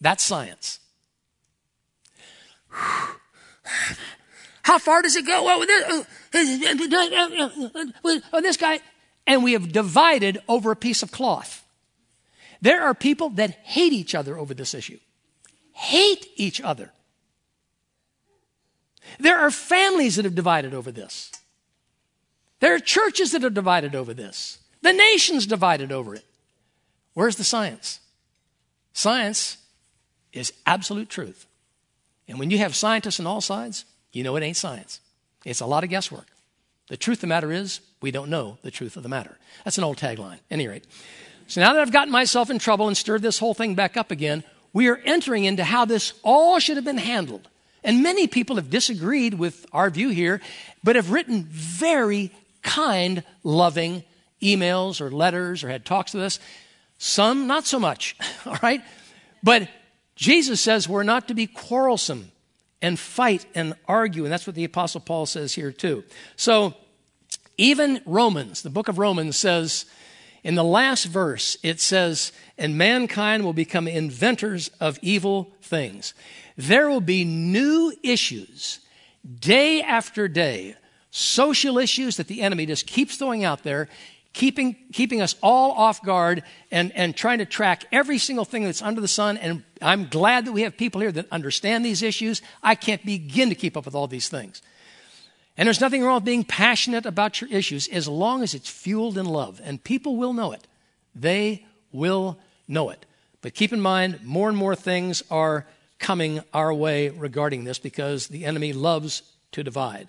That's 0.00 0.22
science. 0.22 0.80
How 4.62 4.78
far 4.78 5.02
does 5.02 5.16
it 5.16 5.26
go? 5.26 5.44
Well, 5.44 5.66
this, 6.32 6.60
this 8.32 8.56
guy, 8.56 8.80
and 9.26 9.42
we 9.42 9.52
have 9.52 9.72
divided 9.72 10.38
over 10.48 10.70
a 10.70 10.76
piece 10.76 11.02
of 11.02 11.10
cloth. 11.10 11.64
There 12.60 12.82
are 12.82 12.94
people 12.94 13.30
that 13.30 13.50
hate 13.62 13.92
each 13.92 14.14
other 14.14 14.38
over 14.38 14.52
this 14.52 14.74
issue, 14.74 14.98
hate 15.72 16.26
each 16.36 16.60
other. 16.60 16.92
There 19.18 19.38
are 19.38 19.50
families 19.50 20.16
that 20.16 20.24
have 20.24 20.34
divided 20.34 20.74
over 20.74 20.92
this. 20.92 21.32
There 22.60 22.74
are 22.74 22.78
churches 22.78 23.32
that 23.32 23.44
are 23.44 23.50
divided 23.50 23.94
over 23.94 24.12
this. 24.12 24.58
The 24.82 24.92
nation's 24.92 25.46
divided 25.46 25.90
over 25.90 26.14
it. 26.14 26.24
Where's 27.14 27.36
the 27.36 27.44
science? 27.44 28.00
Science 28.92 29.56
is 30.32 30.52
absolute 30.66 31.08
truth. 31.08 31.46
And 32.28 32.38
when 32.38 32.50
you 32.50 32.58
have 32.58 32.76
scientists 32.76 33.18
on 33.18 33.26
all 33.26 33.40
sides, 33.40 33.84
you 34.12 34.22
know 34.22 34.36
it 34.36 34.42
ain't 34.42 34.56
science. 34.56 35.00
It's 35.44 35.60
a 35.60 35.66
lot 35.66 35.84
of 35.84 35.90
guesswork. 35.90 36.26
The 36.88 36.96
truth 36.96 37.18
of 37.18 37.22
the 37.22 37.26
matter 37.28 37.52
is, 37.52 37.80
we 38.02 38.10
don't 38.10 38.30
know 38.30 38.58
the 38.62 38.70
truth 38.70 38.96
of 38.96 39.02
the 39.02 39.08
matter. 39.08 39.38
That's 39.64 39.78
an 39.78 39.84
old 39.84 39.96
tagline. 39.96 40.34
At 40.34 40.40
any 40.50 40.66
rate. 40.66 40.84
So 41.46 41.60
now 41.60 41.72
that 41.72 41.82
I've 41.82 41.92
gotten 41.92 42.12
myself 42.12 42.50
in 42.50 42.58
trouble 42.58 42.88
and 42.88 42.96
stirred 42.96 43.22
this 43.22 43.38
whole 43.38 43.54
thing 43.54 43.74
back 43.74 43.96
up 43.96 44.10
again, 44.10 44.44
we 44.72 44.88
are 44.88 45.00
entering 45.04 45.44
into 45.44 45.64
how 45.64 45.84
this 45.84 46.14
all 46.22 46.58
should 46.58 46.76
have 46.76 46.84
been 46.84 46.98
handled. 46.98 47.48
And 47.82 48.02
many 48.02 48.26
people 48.26 48.56
have 48.56 48.70
disagreed 48.70 49.34
with 49.34 49.66
our 49.72 49.90
view 49.90 50.10
here, 50.10 50.40
but 50.84 50.96
have 50.96 51.10
written 51.10 51.44
very 51.44 52.30
kind, 52.62 53.22
loving 53.42 54.04
emails 54.42 55.00
or 55.00 55.10
letters 55.10 55.64
or 55.64 55.68
had 55.68 55.84
talks 55.84 56.14
with 56.14 56.22
us. 56.22 56.38
Some, 56.98 57.46
not 57.46 57.66
so 57.66 57.78
much, 57.78 58.16
all 58.46 58.58
right? 58.62 58.82
But 59.42 59.68
Jesus 60.16 60.60
says 60.60 60.88
we're 60.88 61.02
not 61.02 61.28
to 61.28 61.34
be 61.34 61.46
quarrelsome 61.46 62.30
and 62.82 62.98
fight 62.98 63.46
and 63.54 63.74
argue, 63.86 64.24
and 64.24 64.32
that's 64.32 64.46
what 64.46 64.56
the 64.56 64.64
Apostle 64.64 65.00
Paul 65.00 65.26
says 65.26 65.54
here 65.54 65.72
too. 65.72 66.04
So, 66.36 66.74
even 67.56 68.00
Romans, 68.06 68.62
the 68.62 68.70
book 68.70 68.88
of 68.88 68.98
Romans 68.98 69.36
says, 69.36 69.84
in 70.42 70.54
the 70.54 70.64
last 70.64 71.04
verse, 71.04 71.58
it 71.62 71.80
says, 71.80 72.32
and 72.56 72.78
mankind 72.78 73.44
will 73.44 73.52
become 73.52 73.86
inventors 73.86 74.70
of 74.80 74.98
evil 75.02 75.52
things. 75.60 76.14
There 76.56 76.88
will 76.88 77.02
be 77.02 77.24
new 77.24 77.92
issues 78.02 78.80
day 79.40 79.82
after 79.82 80.28
day 80.28 80.76
social 81.10 81.78
issues 81.78 82.16
that 82.16 82.28
the 82.28 82.42
enemy 82.42 82.66
just 82.66 82.86
keeps 82.86 83.16
throwing 83.16 83.44
out 83.44 83.62
there, 83.62 83.88
keeping, 84.32 84.76
keeping 84.92 85.20
us 85.20 85.34
all 85.42 85.72
off 85.72 86.02
guard 86.02 86.42
and, 86.70 86.92
and 86.92 87.16
trying 87.16 87.38
to 87.38 87.44
track 87.44 87.84
every 87.92 88.18
single 88.18 88.44
thing 88.44 88.64
that's 88.64 88.82
under 88.82 89.00
the 89.00 89.08
sun. 89.08 89.36
And 89.36 89.64
I'm 89.82 90.06
glad 90.06 90.46
that 90.46 90.52
we 90.52 90.62
have 90.62 90.76
people 90.76 91.00
here 91.00 91.12
that 91.12 91.26
understand 91.32 91.84
these 91.84 92.02
issues. 92.02 92.42
I 92.62 92.74
can't 92.74 93.04
begin 93.04 93.48
to 93.48 93.54
keep 93.54 93.76
up 93.76 93.84
with 93.84 93.94
all 93.94 94.06
these 94.06 94.28
things. 94.28 94.62
And 95.56 95.66
there's 95.66 95.80
nothing 95.80 96.02
wrong 96.02 96.16
with 96.16 96.24
being 96.24 96.44
passionate 96.44 97.06
about 97.06 97.40
your 97.40 97.50
issues 97.50 97.88
as 97.88 98.08
long 98.08 98.42
as 98.42 98.54
it's 98.54 98.70
fueled 98.70 99.18
in 99.18 99.26
love. 99.26 99.60
And 99.62 99.82
people 99.82 100.16
will 100.16 100.32
know 100.32 100.52
it. 100.52 100.66
They 101.14 101.66
will 101.92 102.38
know 102.68 102.90
it. 102.90 103.04
But 103.42 103.54
keep 103.54 103.72
in 103.72 103.80
mind, 103.80 104.20
more 104.24 104.48
and 104.48 104.56
more 104.56 104.76
things 104.76 105.22
are 105.30 105.66
coming 105.98 106.40
our 106.54 106.72
way 106.72 107.10
regarding 107.10 107.64
this 107.64 107.78
because 107.78 108.28
the 108.28 108.44
enemy 108.44 108.72
loves 108.72 109.22
to 109.52 109.62
divide. 109.62 110.08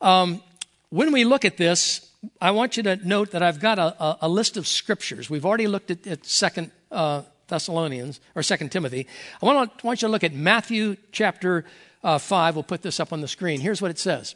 Um, 0.00 0.42
when 0.90 1.12
we 1.12 1.24
look 1.24 1.44
at 1.44 1.56
this, 1.56 2.09
I 2.40 2.50
want 2.50 2.76
you 2.76 2.82
to 2.82 2.96
note 2.96 3.30
that 3.30 3.42
I've 3.42 3.60
got 3.60 3.78
a, 3.78 4.02
a, 4.02 4.18
a 4.22 4.28
list 4.28 4.56
of 4.56 4.66
scriptures. 4.66 5.30
We've 5.30 5.46
already 5.46 5.66
looked 5.66 5.90
at, 5.90 6.06
at 6.06 6.26
Second 6.26 6.70
uh, 6.90 7.22
Thessalonians 7.48 8.20
or 8.34 8.42
Second 8.42 8.70
Timothy. 8.70 9.06
I 9.42 9.46
want, 9.46 9.78
to, 9.78 9.86
want 9.86 10.02
you 10.02 10.08
to 10.08 10.12
look 10.12 10.24
at 10.24 10.34
Matthew 10.34 10.96
chapter 11.12 11.64
uh, 12.04 12.18
five. 12.18 12.56
We'll 12.56 12.62
put 12.62 12.82
this 12.82 13.00
up 13.00 13.12
on 13.12 13.20
the 13.20 13.28
screen. 13.28 13.60
Here's 13.60 13.80
what 13.80 13.90
it 13.90 13.98
says: 13.98 14.34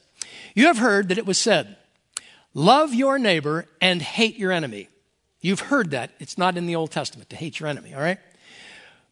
You 0.55 0.67
have 0.67 0.79
heard 0.79 1.09
that 1.09 1.19
it 1.19 1.27
was 1.27 1.39
said, 1.39 1.77
"Love 2.55 2.95
your 2.95 3.19
neighbor 3.19 3.67
and 3.81 4.01
hate 4.01 4.37
your 4.37 4.53
enemy." 4.53 4.89
You've 5.41 5.61
heard 5.61 5.91
that. 5.91 6.11
It's 6.19 6.39
not 6.39 6.57
in 6.57 6.65
the 6.65 6.77
Old 6.77 6.91
Testament 6.91 7.29
to 7.31 7.37
hate 7.37 7.61
your 7.61 7.69
enemy. 7.69 7.93
All 7.95 8.01
right, 8.01 8.19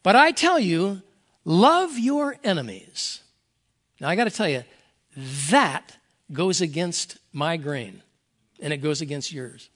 but 0.02 0.16
I 0.16 0.30
tell 0.30 0.58
you, 0.58 1.02
love 1.44 1.98
your 1.98 2.36
enemies. 2.42 3.22
Now 4.00 4.08
I 4.08 4.16
got 4.16 4.24
to 4.24 4.30
tell 4.30 4.48
you, 4.48 4.64
that 5.50 5.98
goes 6.32 6.62
against 6.62 7.18
my 7.34 7.58
grain 7.58 8.02
and 8.62 8.72
it 8.72 8.78
goes 8.78 9.00
against 9.00 9.32
yours. 9.32 9.68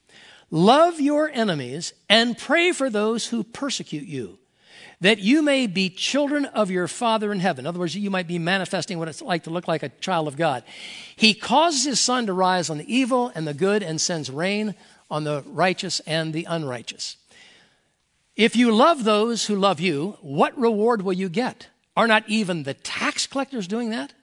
Love 0.49 0.99
your 0.99 1.29
enemies 1.29 1.93
and 2.09 2.37
pray 2.37 2.71
for 2.71 2.89
those 2.89 3.27
who 3.27 3.43
persecute 3.43 4.07
you, 4.07 4.39
that 5.01 5.19
you 5.19 5.41
may 5.41 5.67
be 5.67 5.89
children 5.89 6.45
of 6.45 6.71
your 6.71 6.87
Father 6.87 7.31
in 7.31 7.39
heaven. 7.39 7.65
In 7.65 7.67
other 7.67 7.79
words, 7.79 7.95
you 7.95 8.09
might 8.09 8.27
be 8.27 8.39
manifesting 8.39 8.97
what 8.97 9.09
it's 9.09 9.21
like 9.21 9.43
to 9.43 9.49
look 9.49 9.67
like 9.67 9.83
a 9.83 9.89
child 9.89 10.27
of 10.27 10.37
God. 10.37 10.63
He 11.15 11.33
causes 11.33 11.83
his 11.83 11.99
sun 11.99 12.25
to 12.27 12.33
rise 12.33 12.69
on 12.69 12.77
the 12.77 12.93
evil 12.93 13.31
and 13.35 13.45
the 13.45 13.53
good 13.53 13.83
and 13.83 13.99
sends 13.99 14.31
rain 14.31 14.73
on 15.11 15.25
the 15.25 15.43
righteous 15.47 15.99
and 16.01 16.33
the 16.33 16.45
unrighteous. 16.49 17.17
If 18.35 18.55
you 18.55 18.71
love 18.71 19.03
those 19.03 19.47
who 19.47 19.55
love 19.55 19.79
you, 19.79 20.17
what 20.21 20.57
reward 20.57 21.01
will 21.01 21.13
you 21.13 21.27
get? 21.27 21.67
Are 21.95 22.07
not 22.07 22.23
even 22.27 22.63
the 22.63 22.75
tax 22.75 23.25
collectors 23.25 23.67
doing 23.67 23.89
that? 23.89 24.13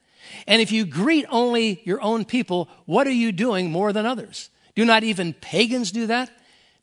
And 0.47 0.63
if 0.63 0.73
you 0.73 0.87
greet 0.87 1.27
only 1.29 1.83
your 1.85 2.01
own 2.01 2.25
people, 2.25 2.69
what 2.87 3.07
are 3.07 3.13
you 3.13 3.33
doing 3.33 3.71
more 3.71 3.93
than 3.93 4.07
others? 4.07 4.51
Do 4.75 4.85
not 4.85 5.05
even 5.05 5.35
pagans 5.35 5.93
do 5.93 6.07
that? 6.07 6.31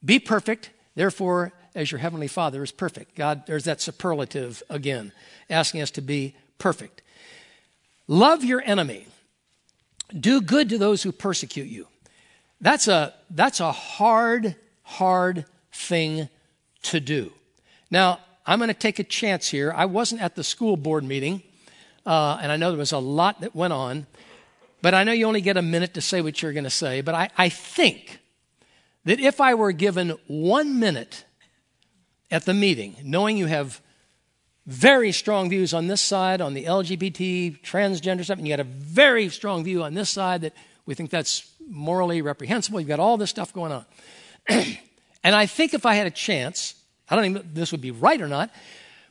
Be 0.03 0.19
perfect, 0.19 0.71
therefore, 0.95 1.53
as 1.75 1.91
your 1.91 1.99
heavenly 1.99 2.27
Father 2.27 2.63
is 2.63 2.71
perfect. 2.71 3.15
God, 3.15 3.43
there's 3.45 3.65
that 3.65 3.81
superlative 3.81 4.63
again, 4.69 5.11
asking 5.49 5.81
us 5.81 5.91
to 5.91 6.01
be 6.01 6.35
perfect. 6.57 7.01
Love 8.07 8.43
your 8.43 8.61
enemy. 8.65 9.07
Do 10.17 10.41
good 10.41 10.69
to 10.69 10.77
those 10.77 11.03
who 11.03 11.11
persecute 11.11 11.67
you. 11.67 11.87
That's 12.59 12.87
a, 12.87 13.13
that's 13.29 13.59
a 13.59 13.71
hard, 13.71 14.55
hard 14.83 15.45
thing 15.71 16.29
to 16.83 16.99
do. 16.99 17.31
Now, 17.89 18.19
I'm 18.45 18.59
going 18.59 18.67
to 18.67 18.73
take 18.73 18.99
a 18.99 19.03
chance 19.03 19.47
here. 19.47 19.73
I 19.75 19.85
wasn't 19.85 20.21
at 20.21 20.35
the 20.35 20.43
school 20.43 20.75
board 20.77 21.03
meeting, 21.03 21.43
uh, 22.05 22.39
and 22.41 22.51
I 22.51 22.57
know 22.57 22.71
there 22.71 22.79
was 22.79 22.91
a 22.91 22.97
lot 22.97 23.41
that 23.41 23.55
went 23.55 23.73
on, 23.73 24.07
but 24.81 24.93
I 24.93 25.03
know 25.03 25.11
you 25.11 25.25
only 25.25 25.41
get 25.41 25.57
a 25.57 25.61
minute 25.61 25.93
to 25.93 26.01
say 26.01 26.21
what 26.21 26.41
you're 26.41 26.53
going 26.53 26.63
to 26.63 26.69
say. 26.69 27.01
But 27.01 27.15
I, 27.15 27.29
I 27.37 27.49
think 27.49 28.19
that 29.05 29.19
if 29.19 29.39
I 29.39 29.53
were 29.53 29.71
given 29.71 30.17
one 30.27 30.79
minute 30.79 31.25
at 32.29 32.45
the 32.45 32.53
meeting, 32.53 32.95
knowing 33.03 33.37
you 33.37 33.45
have 33.45 33.81
very 34.65 35.11
strong 35.11 35.49
views 35.49 35.73
on 35.73 35.87
this 35.87 36.01
side, 36.01 36.41
on 36.41 36.53
the 36.53 36.65
LGBT, 36.65 37.61
transgender 37.61 38.23
stuff, 38.23 38.37
and 38.37 38.47
you 38.47 38.53
got 38.53 38.59
a 38.59 38.63
very 38.63 39.29
strong 39.29 39.63
view 39.63 39.83
on 39.83 39.93
this 39.93 40.09
side 40.09 40.41
that 40.41 40.53
we 40.85 40.95
think 40.95 41.09
that's 41.09 41.49
morally 41.67 42.21
reprehensible. 42.21 42.79
You've 42.79 42.89
got 42.89 42.99
all 42.99 43.17
this 43.17 43.29
stuff 43.29 43.53
going 43.53 43.71
on. 43.71 43.85
and 44.47 45.35
I 45.35 45.45
think 45.45 45.73
if 45.73 45.85
I 45.85 45.95
had 45.95 46.07
a 46.07 46.11
chance, 46.11 46.75
I 47.09 47.15
don't 47.15 47.25
even 47.25 47.33
know 47.33 47.39
if 47.41 47.53
this 47.53 47.71
would 47.71 47.81
be 47.81 47.91
right 47.91 48.21
or 48.21 48.27
not, 48.27 48.49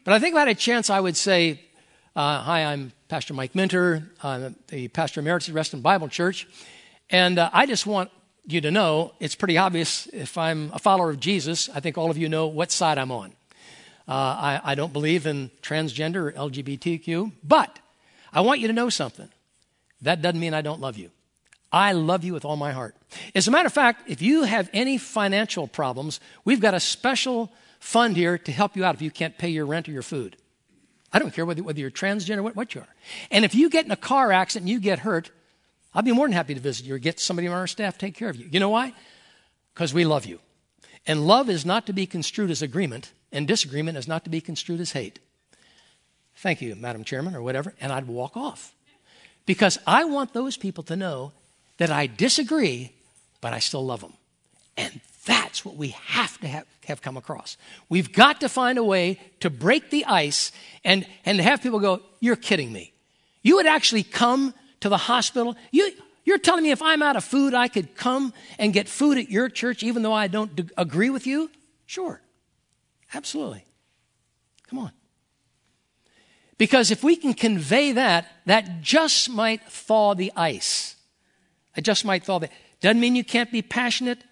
but 0.04 0.14
I 0.14 0.18
think 0.18 0.34
if 0.34 0.36
I 0.36 0.40
had 0.40 0.48
a 0.48 0.54
chance, 0.54 0.88
I 0.88 1.00
would 1.00 1.16
say, 1.16 1.60
uh, 2.16 2.42
Hi, 2.42 2.64
I'm 2.64 2.92
Pastor 3.10 3.34
Mike 3.34 3.56
Minter, 3.56 4.04
I'm 4.22 4.54
the 4.68 4.86
pastor 4.86 5.18
emeritus 5.18 5.48
at 5.48 5.54
Reston 5.56 5.80
Bible 5.80 6.06
Church, 6.06 6.46
and 7.10 7.40
uh, 7.40 7.50
I 7.52 7.66
just 7.66 7.84
want 7.84 8.08
you 8.46 8.60
to 8.60 8.70
know 8.70 9.14
it's 9.18 9.34
pretty 9.34 9.58
obvious 9.58 10.06
if 10.12 10.38
I'm 10.38 10.70
a 10.72 10.78
follower 10.78 11.10
of 11.10 11.18
Jesus, 11.18 11.68
I 11.74 11.80
think 11.80 11.98
all 11.98 12.12
of 12.12 12.16
you 12.16 12.28
know 12.28 12.46
what 12.46 12.70
side 12.70 12.98
I'm 12.98 13.10
on. 13.10 13.32
Uh, 14.06 14.12
I, 14.12 14.60
I 14.62 14.74
don't 14.76 14.92
believe 14.92 15.26
in 15.26 15.50
transgender 15.60 16.28
or 16.28 16.32
LGBTQ, 16.50 17.32
but 17.42 17.80
I 18.32 18.42
want 18.42 18.60
you 18.60 18.68
to 18.68 18.72
know 18.72 18.90
something. 18.90 19.28
That 20.02 20.22
doesn't 20.22 20.38
mean 20.38 20.54
I 20.54 20.62
don't 20.62 20.80
love 20.80 20.96
you. 20.96 21.10
I 21.72 21.90
love 21.90 22.22
you 22.22 22.32
with 22.32 22.44
all 22.44 22.56
my 22.56 22.70
heart. 22.70 22.94
As 23.34 23.48
a 23.48 23.50
matter 23.50 23.66
of 23.66 23.72
fact, 23.72 24.08
if 24.08 24.22
you 24.22 24.44
have 24.44 24.70
any 24.72 24.98
financial 24.98 25.66
problems, 25.66 26.20
we've 26.44 26.60
got 26.60 26.74
a 26.74 26.80
special 26.80 27.50
fund 27.80 28.16
here 28.16 28.38
to 28.38 28.52
help 28.52 28.76
you 28.76 28.84
out 28.84 28.94
if 28.94 29.02
you 29.02 29.10
can't 29.10 29.36
pay 29.36 29.48
your 29.48 29.66
rent 29.66 29.88
or 29.88 29.92
your 29.92 30.02
food. 30.02 30.36
I 31.12 31.18
don't 31.18 31.34
care 31.34 31.44
whether, 31.44 31.62
whether 31.62 31.80
you're 31.80 31.90
transgender, 31.90 32.42
what, 32.42 32.56
what 32.56 32.74
you 32.74 32.82
are. 32.82 32.94
And 33.30 33.44
if 33.44 33.54
you 33.54 33.68
get 33.68 33.84
in 33.84 33.90
a 33.90 33.96
car 33.96 34.32
accident 34.32 34.64
and 34.64 34.70
you 34.70 34.80
get 34.80 35.00
hurt, 35.00 35.30
I'll 35.92 36.02
be 36.02 36.12
more 36.12 36.26
than 36.26 36.32
happy 36.32 36.54
to 36.54 36.60
visit 36.60 36.86
you 36.86 36.94
or 36.94 36.98
get 36.98 37.18
somebody 37.18 37.48
on 37.48 37.54
our 37.54 37.66
staff 37.66 37.94
to 37.94 37.98
take 37.98 38.14
care 38.14 38.30
of 38.30 38.36
you. 38.36 38.48
You 38.50 38.60
know 38.60 38.68
why? 38.68 38.94
Because 39.74 39.92
we 39.92 40.04
love 40.04 40.24
you. 40.24 40.38
And 41.06 41.26
love 41.26 41.50
is 41.50 41.66
not 41.66 41.86
to 41.86 41.92
be 41.92 42.06
construed 42.06 42.50
as 42.50 42.62
agreement, 42.62 43.12
and 43.32 43.48
disagreement 43.48 43.96
is 43.96 44.06
not 44.06 44.24
to 44.24 44.30
be 44.30 44.40
construed 44.40 44.80
as 44.80 44.92
hate. 44.92 45.18
Thank 46.36 46.62
you, 46.62 46.74
Madam 46.76 47.04
Chairman, 47.04 47.34
or 47.34 47.42
whatever. 47.42 47.74
And 47.80 47.92
I'd 47.92 48.06
walk 48.06 48.36
off. 48.36 48.74
Because 49.46 49.78
I 49.86 50.04
want 50.04 50.32
those 50.32 50.56
people 50.56 50.84
to 50.84 50.96
know 50.96 51.32
that 51.78 51.90
I 51.90 52.06
disagree, 52.06 52.92
but 53.40 53.52
I 53.52 53.58
still 53.58 53.84
love 53.84 54.00
them. 54.00 54.12
And 54.76 55.00
that's 55.30 55.64
what 55.64 55.76
we 55.76 55.88
have 56.06 56.38
to 56.40 56.48
have, 56.48 56.66
have 56.86 57.02
come 57.02 57.16
across. 57.16 57.56
We've 57.88 58.12
got 58.12 58.40
to 58.40 58.48
find 58.48 58.78
a 58.78 58.82
way 58.82 59.20
to 59.38 59.48
break 59.48 59.90
the 59.90 60.04
ice 60.04 60.50
and, 60.84 61.06
and 61.24 61.40
have 61.40 61.62
people 61.62 61.78
go, 61.78 62.02
You're 62.18 62.34
kidding 62.34 62.72
me. 62.72 62.92
You 63.42 63.54
would 63.56 63.66
actually 63.66 64.02
come 64.02 64.52
to 64.80 64.88
the 64.88 64.96
hospital. 64.96 65.56
You, 65.70 65.92
you're 66.24 66.38
telling 66.38 66.64
me 66.64 66.72
if 66.72 66.82
I'm 66.82 67.00
out 67.00 67.14
of 67.14 67.22
food, 67.22 67.54
I 67.54 67.68
could 67.68 67.94
come 67.94 68.34
and 68.58 68.72
get 68.72 68.88
food 68.88 69.18
at 69.18 69.30
your 69.30 69.48
church 69.48 69.84
even 69.84 70.02
though 70.02 70.12
I 70.12 70.26
don't 70.26 70.56
d- 70.56 70.68
agree 70.76 71.10
with 71.10 71.28
you? 71.28 71.48
Sure. 71.86 72.20
Absolutely. 73.14 73.64
Come 74.68 74.80
on. 74.80 74.90
Because 76.58 76.90
if 76.90 77.04
we 77.04 77.14
can 77.14 77.34
convey 77.34 77.92
that, 77.92 78.26
that 78.46 78.80
just 78.80 79.30
might 79.30 79.62
thaw 79.70 80.14
the 80.14 80.32
ice. 80.34 80.96
It 81.76 81.82
just 81.82 82.04
might 82.04 82.24
thaw 82.24 82.40
the 82.40 82.48
Doesn't 82.80 82.98
mean 82.98 83.14
you 83.14 83.24
can't 83.24 83.52
be 83.52 83.62
passionate. 83.62 84.24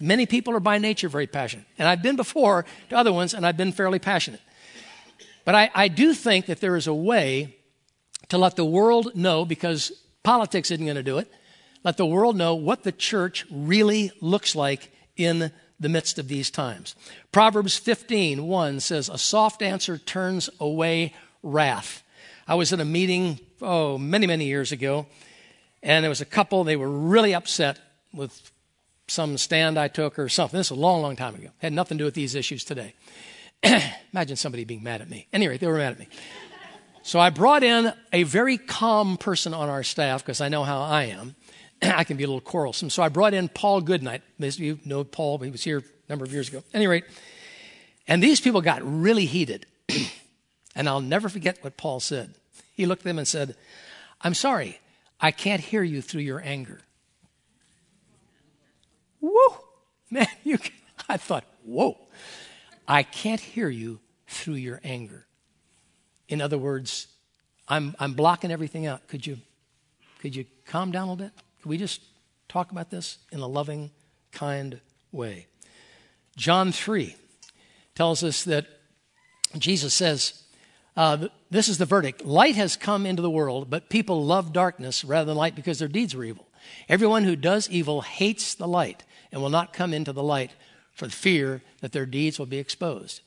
Many 0.00 0.26
people 0.26 0.54
are 0.54 0.60
by 0.60 0.78
nature 0.78 1.08
very 1.08 1.26
passionate. 1.26 1.66
And 1.78 1.86
I've 1.86 2.02
been 2.02 2.16
before 2.16 2.64
to 2.88 2.96
other 2.96 3.12
ones, 3.12 3.34
and 3.34 3.46
I've 3.46 3.56
been 3.56 3.72
fairly 3.72 3.98
passionate. 3.98 4.40
But 5.44 5.54
I, 5.54 5.70
I 5.74 5.88
do 5.88 6.14
think 6.14 6.46
that 6.46 6.60
there 6.60 6.76
is 6.76 6.86
a 6.86 6.94
way 6.94 7.56
to 8.28 8.38
let 8.38 8.56
the 8.56 8.64
world 8.64 9.14
know, 9.14 9.44
because 9.44 9.92
politics 10.22 10.70
isn't 10.70 10.84
going 10.84 10.96
to 10.96 11.02
do 11.02 11.18
it, 11.18 11.30
let 11.84 11.96
the 11.96 12.06
world 12.06 12.36
know 12.36 12.54
what 12.54 12.82
the 12.82 12.92
church 12.92 13.46
really 13.50 14.12
looks 14.20 14.54
like 14.54 14.92
in 15.16 15.50
the 15.78 15.88
midst 15.88 16.18
of 16.18 16.28
these 16.28 16.50
times. 16.50 16.94
Proverbs 17.32 17.76
15, 17.76 18.46
1 18.46 18.80
says, 18.80 19.08
A 19.08 19.18
soft 19.18 19.62
answer 19.62 19.98
turns 19.98 20.50
away 20.60 21.14
wrath. 21.42 22.02
I 22.46 22.54
was 22.54 22.72
in 22.72 22.80
a 22.80 22.84
meeting, 22.84 23.40
oh, 23.62 23.96
many, 23.96 24.26
many 24.26 24.44
years 24.44 24.72
ago, 24.72 25.06
and 25.82 26.04
there 26.04 26.10
was 26.10 26.20
a 26.20 26.26
couple, 26.26 26.64
they 26.64 26.76
were 26.76 26.90
really 26.90 27.34
upset 27.34 27.78
with 28.12 28.52
some 29.10 29.36
stand 29.38 29.78
I 29.78 29.88
took 29.88 30.18
or 30.18 30.28
something. 30.28 30.58
This 30.58 30.70
was 30.70 30.78
a 30.78 30.80
long, 30.80 31.02
long 31.02 31.16
time 31.16 31.34
ago. 31.34 31.48
Had 31.58 31.72
nothing 31.72 31.98
to 31.98 32.02
do 32.02 32.06
with 32.06 32.14
these 32.14 32.34
issues 32.34 32.64
today. 32.64 32.94
Imagine 34.12 34.36
somebody 34.36 34.64
being 34.64 34.82
mad 34.82 35.00
at 35.00 35.10
me. 35.10 35.26
Anyway, 35.32 35.58
they 35.58 35.66
were 35.66 35.78
mad 35.78 35.92
at 35.92 35.98
me. 35.98 36.08
So 37.02 37.18
I 37.18 37.30
brought 37.30 37.64
in 37.64 37.92
a 38.12 38.22
very 38.22 38.56
calm 38.56 39.16
person 39.16 39.52
on 39.52 39.68
our 39.68 39.82
staff 39.82 40.22
because 40.22 40.40
I 40.40 40.48
know 40.48 40.62
how 40.62 40.80
I 40.80 41.04
am. 41.04 41.34
I 41.82 42.04
can 42.04 42.16
be 42.16 42.24
a 42.24 42.26
little 42.26 42.40
quarrelsome. 42.40 42.88
So 42.88 43.02
I 43.02 43.08
brought 43.08 43.34
in 43.34 43.48
Paul 43.48 43.80
Goodnight. 43.80 44.22
Most 44.38 44.56
of 44.56 44.60
you 44.60 44.78
know 44.84 45.02
Paul, 45.02 45.38
he 45.38 45.50
was 45.50 45.64
here 45.64 45.78
a 45.78 45.82
number 46.08 46.24
of 46.24 46.32
years 46.32 46.48
ago. 46.48 46.58
At 46.58 46.64
any 46.74 46.86
rate, 46.86 47.04
and 48.06 48.22
these 48.22 48.40
people 48.40 48.60
got 48.60 48.80
really 48.84 49.26
heated. 49.26 49.66
and 50.76 50.88
I'll 50.88 51.00
never 51.00 51.28
forget 51.28 51.62
what 51.62 51.76
Paul 51.76 51.98
said. 52.00 52.34
He 52.74 52.86
looked 52.86 53.02
at 53.02 53.06
them 53.06 53.18
and 53.18 53.26
said, 53.26 53.56
I'm 54.20 54.34
sorry, 54.34 54.78
I 55.20 55.32
can't 55.32 55.60
hear 55.60 55.82
you 55.82 56.00
through 56.00 56.22
your 56.22 56.40
anger. 56.44 56.80
Whoa, 59.20 59.58
man, 60.10 60.26
you, 60.44 60.58
I 61.08 61.16
thought, 61.16 61.44
whoa, 61.64 61.98
I 62.88 63.02
can't 63.02 63.40
hear 63.40 63.68
you 63.68 64.00
through 64.26 64.54
your 64.54 64.80
anger. 64.82 65.26
In 66.28 66.40
other 66.40 66.58
words, 66.58 67.08
I'm, 67.68 67.94
I'm 67.98 68.14
blocking 68.14 68.50
everything 68.50 68.86
out. 68.86 69.06
Could 69.08 69.26
you, 69.26 69.38
could 70.20 70.34
you 70.34 70.44
calm 70.66 70.90
down 70.90 71.08
a 71.08 71.12
little 71.12 71.26
bit? 71.26 71.32
Could 71.62 71.68
we 71.68 71.78
just 71.78 72.00
talk 72.48 72.72
about 72.72 72.90
this 72.90 73.18
in 73.30 73.40
a 73.40 73.46
loving, 73.46 73.90
kind 74.32 74.80
way? 75.12 75.46
John 76.36 76.72
3 76.72 77.14
tells 77.94 78.24
us 78.24 78.44
that 78.44 78.66
Jesus 79.58 79.92
says, 79.92 80.42
uh, 80.96 81.28
This 81.50 81.68
is 81.68 81.78
the 81.78 81.84
verdict. 81.84 82.24
Light 82.24 82.54
has 82.56 82.76
come 82.76 83.06
into 83.06 83.22
the 83.22 83.30
world, 83.30 83.68
but 83.68 83.88
people 83.88 84.24
love 84.24 84.52
darkness 84.52 85.04
rather 85.04 85.26
than 85.26 85.36
light 85.36 85.54
because 85.54 85.78
their 85.78 85.88
deeds 85.88 86.14
were 86.14 86.24
evil. 86.24 86.48
Everyone 86.88 87.24
who 87.24 87.36
does 87.36 87.68
evil 87.68 88.02
hates 88.02 88.54
the 88.54 88.68
light 88.68 89.04
and 89.32 89.40
will 89.40 89.50
not 89.50 89.72
come 89.72 89.92
into 89.92 90.12
the 90.12 90.22
light 90.22 90.52
for 90.92 91.08
fear 91.08 91.62
that 91.80 91.92
their 91.92 92.06
deeds 92.06 92.38
will 92.38 92.46
be 92.46 92.58
exposed. 92.58 93.20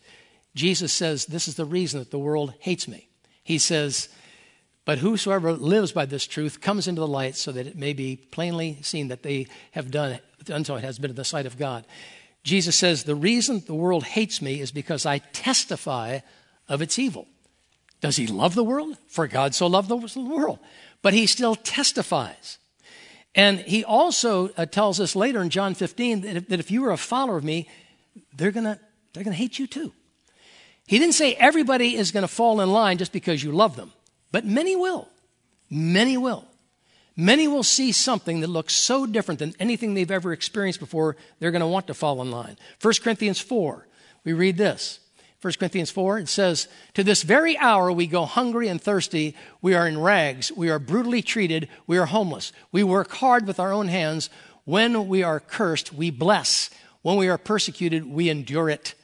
Jesus 0.55 0.93
says, 0.93 1.25
This 1.25 1.47
is 1.47 1.55
the 1.55 1.65
reason 1.65 1.99
that 1.99 2.11
the 2.11 2.19
world 2.19 2.53
hates 2.59 2.87
me. 2.87 3.07
He 3.43 3.57
says, 3.57 4.09
But 4.85 4.99
whosoever 4.99 5.53
lives 5.53 5.91
by 5.91 6.05
this 6.05 6.27
truth 6.27 6.61
comes 6.61 6.87
into 6.87 7.01
the 7.01 7.07
light 7.07 7.35
so 7.35 7.51
that 7.51 7.67
it 7.67 7.77
may 7.77 7.93
be 7.93 8.17
plainly 8.17 8.77
seen 8.81 9.07
that 9.07 9.23
they 9.23 9.47
have 9.71 9.91
done, 9.91 10.19
done 10.43 10.65
so 10.65 10.75
it 10.75 10.83
has 10.83 10.99
been 10.99 11.11
in 11.11 11.15
the 11.15 11.25
sight 11.25 11.45
of 11.45 11.57
God. 11.57 11.85
Jesus 12.43 12.75
says, 12.75 13.03
The 13.03 13.15
reason 13.15 13.63
the 13.65 13.73
world 13.73 14.03
hates 14.03 14.41
me 14.41 14.59
is 14.59 14.71
because 14.71 15.05
I 15.05 15.19
testify 15.19 16.19
of 16.67 16.81
its 16.81 16.99
evil. 16.99 17.27
Does 18.01 18.17
he 18.17 18.27
love 18.27 18.53
the 18.53 18.63
world? 18.63 18.97
For 19.07 19.27
God 19.27 19.55
so 19.55 19.65
loved 19.67 19.87
the 19.87 19.95
world. 19.95 20.59
But 21.01 21.13
he 21.13 21.25
still 21.25 21.55
testifies. 21.55 22.57
And 23.35 23.59
he 23.59 23.83
also 23.83 24.49
uh, 24.49 24.65
tells 24.65 24.99
us 24.99 25.15
later 25.15 25.41
in 25.41 25.49
John 25.49 25.73
15 25.73 26.21
that 26.21 26.35
if, 26.35 26.47
that 26.49 26.59
if 26.59 26.69
you 26.69 26.85
are 26.85 26.91
a 26.91 26.97
follower 26.97 27.37
of 27.37 27.43
me, 27.43 27.67
they're 28.35 28.51
going 28.51 28.65
to 28.65 28.79
they're 29.13 29.23
going 29.23 29.35
to 29.35 29.41
hate 29.41 29.59
you 29.59 29.67
too. 29.67 29.93
He 30.87 30.99
didn't 30.99 31.15
say 31.15 31.33
everybody 31.35 31.95
is 31.95 32.11
going 32.11 32.23
to 32.23 32.27
fall 32.27 32.61
in 32.61 32.71
line 32.71 32.97
just 32.97 33.11
because 33.11 33.43
you 33.43 33.51
love 33.51 33.75
them, 33.75 33.91
but 34.31 34.45
many 34.45 34.75
will. 34.75 35.07
Many 35.69 36.17
will. 36.17 36.45
Many 37.15 37.47
will 37.47 37.63
see 37.63 37.91
something 37.91 38.41
that 38.41 38.47
looks 38.47 38.75
so 38.75 39.05
different 39.05 39.39
than 39.39 39.53
anything 39.59 39.93
they've 39.93 40.09
ever 40.09 40.33
experienced 40.33 40.79
before, 40.79 41.15
they're 41.39 41.51
going 41.51 41.61
to 41.61 41.67
want 41.67 41.87
to 41.87 41.93
fall 41.93 42.21
in 42.21 42.31
line. 42.31 42.57
1 42.81 42.93
Corinthians 43.03 43.39
4, 43.39 43.87
we 44.23 44.33
read 44.33 44.57
this. 44.57 44.99
1 45.43 45.55
Corinthians 45.59 45.91
4, 45.91 46.19
it 46.19 46.29
says, 46.29 46.69
To 46.93 47.03
this 47.03 47.23
very 47.23 47.57
hour 47.57 47.91
we 47.91 48.07
go 48.07 48.23
hungry 48.23 48.69
and 48.69 48.81
thirsty. 48.81 49.35
We 49.61 49.73
are 49.73 49.85
in 49.85 49.99
rags. 49.99 50.53
We 50.53 50.69
are 50.69 50.79
brutally 50.79 51.21
treated. 51.21 51.67
We 51.85 51.97
are 51.97 52.05
homeless. 52.05 52.53
We 52.71 52.81
work 52.81 53.11
hard 53.11 53.45
with 53.45 53.59
our 53.59 53.73
own 53.73 53.89
hands. 53.89 54.29
When 54.63 55.09
we 55.09 55.21
are 55.21 55.41
cursed, 55.41 55.91
we 55.91 56.11
bless. 56.11 56.69
When 57.01 57.17
we 57.17 57.27
are 57.27 57.37
persecuted, 57.37 58.05
we 58.05 58.29
endure 58.29 58.69
it. 58.69 58.95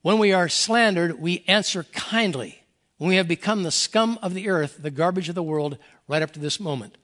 When 0.00 0.18
we 0.18 0.32
are 0.32 0.48
slandered, 0.48 1.20
we 1.20 1.44
answer 1.46 1.84
kindly. 1.92 2.62
When 2.96 3.10
we 3.10 3.16
have 3.16 3.28
become 3.28 3.62
the 3.62 3.70
scum 3.70 4.18
of 4.22 4.32
the 4.32 4.48
earth, 4.48 4.78
the 4.80 4.90
garbage 4.90 5.28
of 5.28 5.34
the 5.34 5.42
world, 5.42 5.76
right 6.08 6.22
up 6.22 6.32
to 6.32 6.40
this 6.40 6.58
moment. 6.58 6.96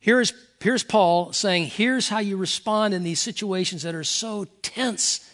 Here's, 0.00 0.32
here's 0.60 0.82
Paul 0.82 1.32
saying, 1.32 1.66
here's 1.66 2.08
how 2.08 2.18
you 2.18 2.36
respond 2.36 2.92
in 2.92 3.04
these 3.04 3.22
situations 3.22 3.84
that 3.84 3.94
are 3.94 4.02
so 4.02 4.46
tense 4.62 5.28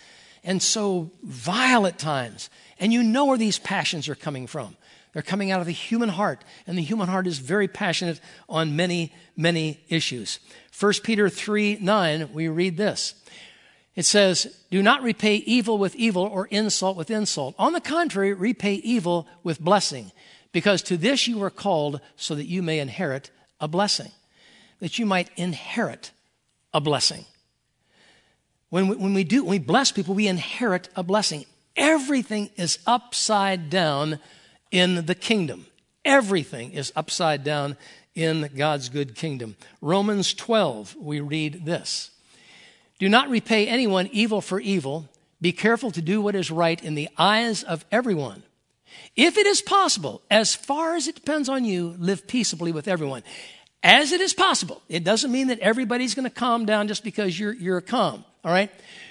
and 0.44 0.62
so 0.62 1.10
vile 1.22 1.86
at 1.86 1.98
times. 1.98 2.50
And 2.78 2.92
you 2.92 3.02
know 3.02 3.26
where 3.26 3.38
these 3.38 3.58
passions 3.58 4.08
are 4.08 4.14
coming 4.14 4.46
from. 4.46 4.76
They're 5.12 5.22
coming 5.22 5.50
out 5.50 5.60
of 5.60 5.66
the 5.66 5.72
human 5.72 6.10
heart, 6.10 6.44
and 6.66 6.76
the 6.76 6.82
human 6.82 7.08
heart 7.08 7.26
is 7.26 7.38
very 7.38 7.66
passionate 7.66 8.20
on 8.48 8.76
many, 8.76 9.12
many 9.36 9.82
issues. 9.88 10.38
1 10.78 10.92
Peter 11.02 11.28
3 11.28 11.78
9, 11.80 12.32
we 12.32 12.48
read 12.48 12.76
this 12.76 13.14
It 13.96 14.04
says, 14.04 14.62
Do 14.70 14.82
not 14.82 15.02
repay 15.02 15.36
evil 15.36 15.78
with 15.78 15.96
evil 15.96 16.22
or 16.24 16.46
insult 16.46 16.96
with 16.96 17.10
insult. 17.10 17.54
On 17.58 17.72
the 17.72 17.80
contrary, 17.80 18.32
repay 18.32 18.74
evil 18.74 19.26
with 19.42 19.60
blessing, 19.60 20.12
because 20.52 20.82
to 20.82 20.96
this 20.96 21.26
you 21.26 21.38
were 21.38 21.50
called 21.50 22.00
so 22.16 22.34
that 22.34 22.46
you 22.46 22.62
may 22.62 22.78
inherit 22.78 23.30
a 23.60 23.66
blessing. 23.66 24.12
That 24.80 24.98
you 24.98 25.06
might 25.06 25.30
inherit 25.36 26.12
a 26.72 26.80
blessing. 26.80 27.24
When 28.70 28.88
we, 28.88 28.96
when 28.96 29.14
we 29.14 29.24
do, 29.24 29.42
when 29.42 29.50
we 29.50 29.58
bless 29.58 29.92
people, 29.92 30.14
we 30.14 30.28
inherit 30.28 30.88
a 30.94 31.02
blessing. 31.02 31.46
Everything 31.76 32.50
is 32.56 32.78
upside 32.86 33.70
down 33.70 34.18
in 34.70 35.06
the 35.06 35.14
kingdom. 35.14 35.66
Everything 36.04 36.72
is 36.72 36.92
upside 36.96 37.44
down 37.44 37.76
in 38.14 38.50
God's 38.56 38.88
good 38.88 39.14
kingdom. 39.14 39.56
Romans 39.80 40.34
12, 40.34 40.96
we 40.98 41.20
read 41.20 41.64
this 41.64 42.10
Do 42.98 43.08
not 43.08 43.30
repay 43.30 43.66
anyone 43.66 44.08
evil 44.12 44.40
for 44.40 44.60
evil. 44.60 45.08
Be 45.40 45.52
careful 45.52 45.92
to 45.92 46.02
do 46.02 46.20
what 46.20 46.34
is 46.34 46.50
right 46.50 46.82
in 46.82 46.96
the 46.96 47.08
eyes 47.16 47.62
of 47.62 47.84
everyone. 47.92 48.42
If 49.14 49.36
it 49.36 49.46
is 49.46 49.62
possible, 49.62 50.22
as 50.30 50.56
far 50.56 50.96
as 50.96 51.06
it 51.06 51.14
depends 51.14 51.48
on 51.48 51.64
you, 51.64 51.94
live 51.98 52.26
peaceably 52.26 52.72
with 52.72 52.88
everyone. 52.88 53.22
As 53.82 54.10
it 54.10 54.20
is 54.20 54.34
possible. 54.34 54.82
It 54.88 55.04
doesn't 55.04 55.30
mean 55.30 55.46
that 55.46 55.60
everybody's 55.60 56.16
going 56.16 56.24
to 56.24 56.34
calm 56.34 56.66
down 56.66 56.88
just 56.88 57.04
because 57.04 57.38
you're, 57.38 57.54
you're 57.54 57.80
calm, 57.80 58.24
all 58.48 58.54
right? 58.54 58.70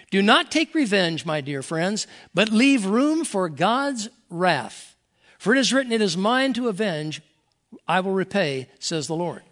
Do 0.10 0.23
not 0.23 0.50
take 0.50 0.73
revenge, 0.73 1.23
my 1.23 1.41
dear 1.41 1.62
friends, 1.62 2.08
but 2.34 2.50
leave 2.50 2.88
room 2.88 3.23
for 3.23 3.50
God's 3.50 4.10
wrath. 4.32 4.95
For 5.38 5.54
it 5.54 5.60
is 5.60 5.71
written, 5.71 5.91
It 5.91 6.02
is 6.02 6.17
mine 6.17 6.54
to 6.54 6.69
avenge, 6.69 7.21
I 7.88 8.00
will 8.00 8.13
repay, 8.13 8.67
says 8.80 9.06
the 9.06 9.15
Lord. 9.15 9.43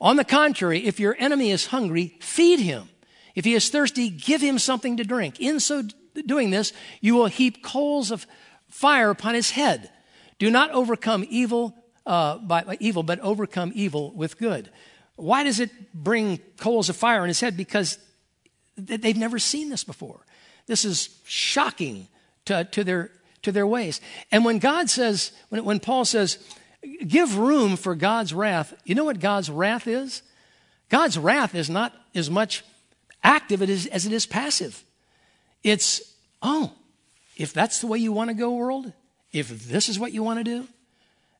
On 0.00 0.16
the 0.16 0.24
contrary, 0.24 0.84
if 0.84 0.98
your 0.98 1.14
enemy 1.20 1.52
is 1.52 1.66
hungry, 1.66 2.16
feed 2.20 2.58
him. 2.58 2.88
If 3.36 3.44
he 3.44 3.54
is 3.54 3.68
thirsty, 3.68 4.10
give 4.10 4.40
him 4.40 4.58
something 4.58 4.96
to 4.96 5.04
drink. 5.04 5.38
In 5.38 5.60
so 5.60 5.84
doing 6.26 6.50
this, 6.50 6.72
you 7.00 7.14
will 7.14 7.26
heap 7.26 7.62
coals 7.62 8.10
of 8.10 8.26
fire 8.68 9.10
upon 9.10 9.34
his 9.34 9.52
head. 9.52 9.92
Do 10.40 10.50
not 10.50 10.72
overcome 10.72 11.24
evil 11.30 11.76
uh, 12.04 12.38
by, 12.38 12.64
by 12.64 12.78
evil, 12.80 13.04
but 13.04 13.20
overcome 13.20 13.70
evil 13.76 14.12
with 14.12 14.38
good. 14.38 14.70
Why 15.14 15.44
does 15.44 15.60
it 15.60 15.92
bring 15.94 16.38
coals 16.56 16.88
of 16.88 16.96
fire 16.96 17.20
on 17.20 17.28
his 17.28 17.38
head? 17.38 17.56
Because 17.56 17.98
they've 18.78 19.16
never 19.16 19.38
seen 19.38 19.68
this 19.68 19.84
before. 19.84 20.20
This 20.66 20.84
is 20.84 21.18
shocking 21.24 22.08
to, 22.44 22.64
to, 22.64 22.84
their, 22.84 23.10
to 23.42 23.52
their 23.52 23.66
ways. 23.66 24.00
And 24.30 24.44
when 24.44 24.58
God 24.58 24.88
says, 24.88 25.32
when, 25.48 25.64
when 25.64 25.80
Paul 25.80 26.04
says, 26.04 26.38
give 27.06 27.36
room 27.36 27.76
for 27.76 27.94
God's 27.94 28.32
wrath. 28.32 28.74
You 28.84 28.94
know 28.94 29.04
what 29.04 29.20
God's 29.20 29.50
wrath 29.50 29.86
is? 29.86 30.22
God's 30.88 31.18
wrath 31.18 31.54
is 31.54 31.68
not 31.68 31.94
as 32.14 32.30
much 32.30 32.64
active 33.22 33.62
as 33.62 34.06
it 34.06 34.12
is 34.12 34.26
passive. 34.26 34.82
It's, 35.62 36.14
oh, 36.40 36.72
if 37.36 37.52
that's 37.52 37.80
the 37.80 37.86
way 37.86 37.98
you 37.98 38.12
want 38.12 38.30
to 38.30 38.34
go, 38.34 38.54
world, 38.54 38.92
if 39.32 39.68
this 39.68 39.88
is 39.88 39.98
what 39.98 40.12
you 40.12 40.22
want 40.22 40.38
to 40.38 40.44
do, 40.44 40.68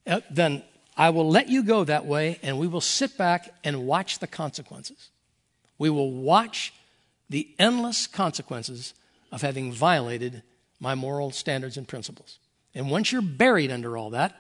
uh, 0.06 0.20
then 0.30 0.62
I 0.96 1.10
will 1.10 1.28
let 1.28 1.48
you 1.48 1.62
go 1.62 1.84
that 1.84 2.04
way 2.04 2.38
and 2.42 2.58
we 2.58 2.66
will 2.66 2.80
sit 2.80 3.16
back 3.16 3.54
and 3.64 3.86
watch 3.86 4.18
the 4.18 4.26
consequences. 4.26 5.10
We 5.78 5.90
will 5.90 6.10
watch 6.10 6.72
the 7.30 7.48
endless 7.58 8.06
consequences 8.06 8.94
of 9.30 9.42
having 9.42 9.72
violated 9.72 10.42
my 10.80 10.94
moral 10.94 11.30
standards 11.30 11.76
and 11.76 11.86
principles. 11.86 12.38
And 12.74 12.90
once 12.90 13.12
you're 13.12 13.22
buried 13.22 13.70
under 13.70 13.96
all 13.96 14.10
that, 14.10 14.34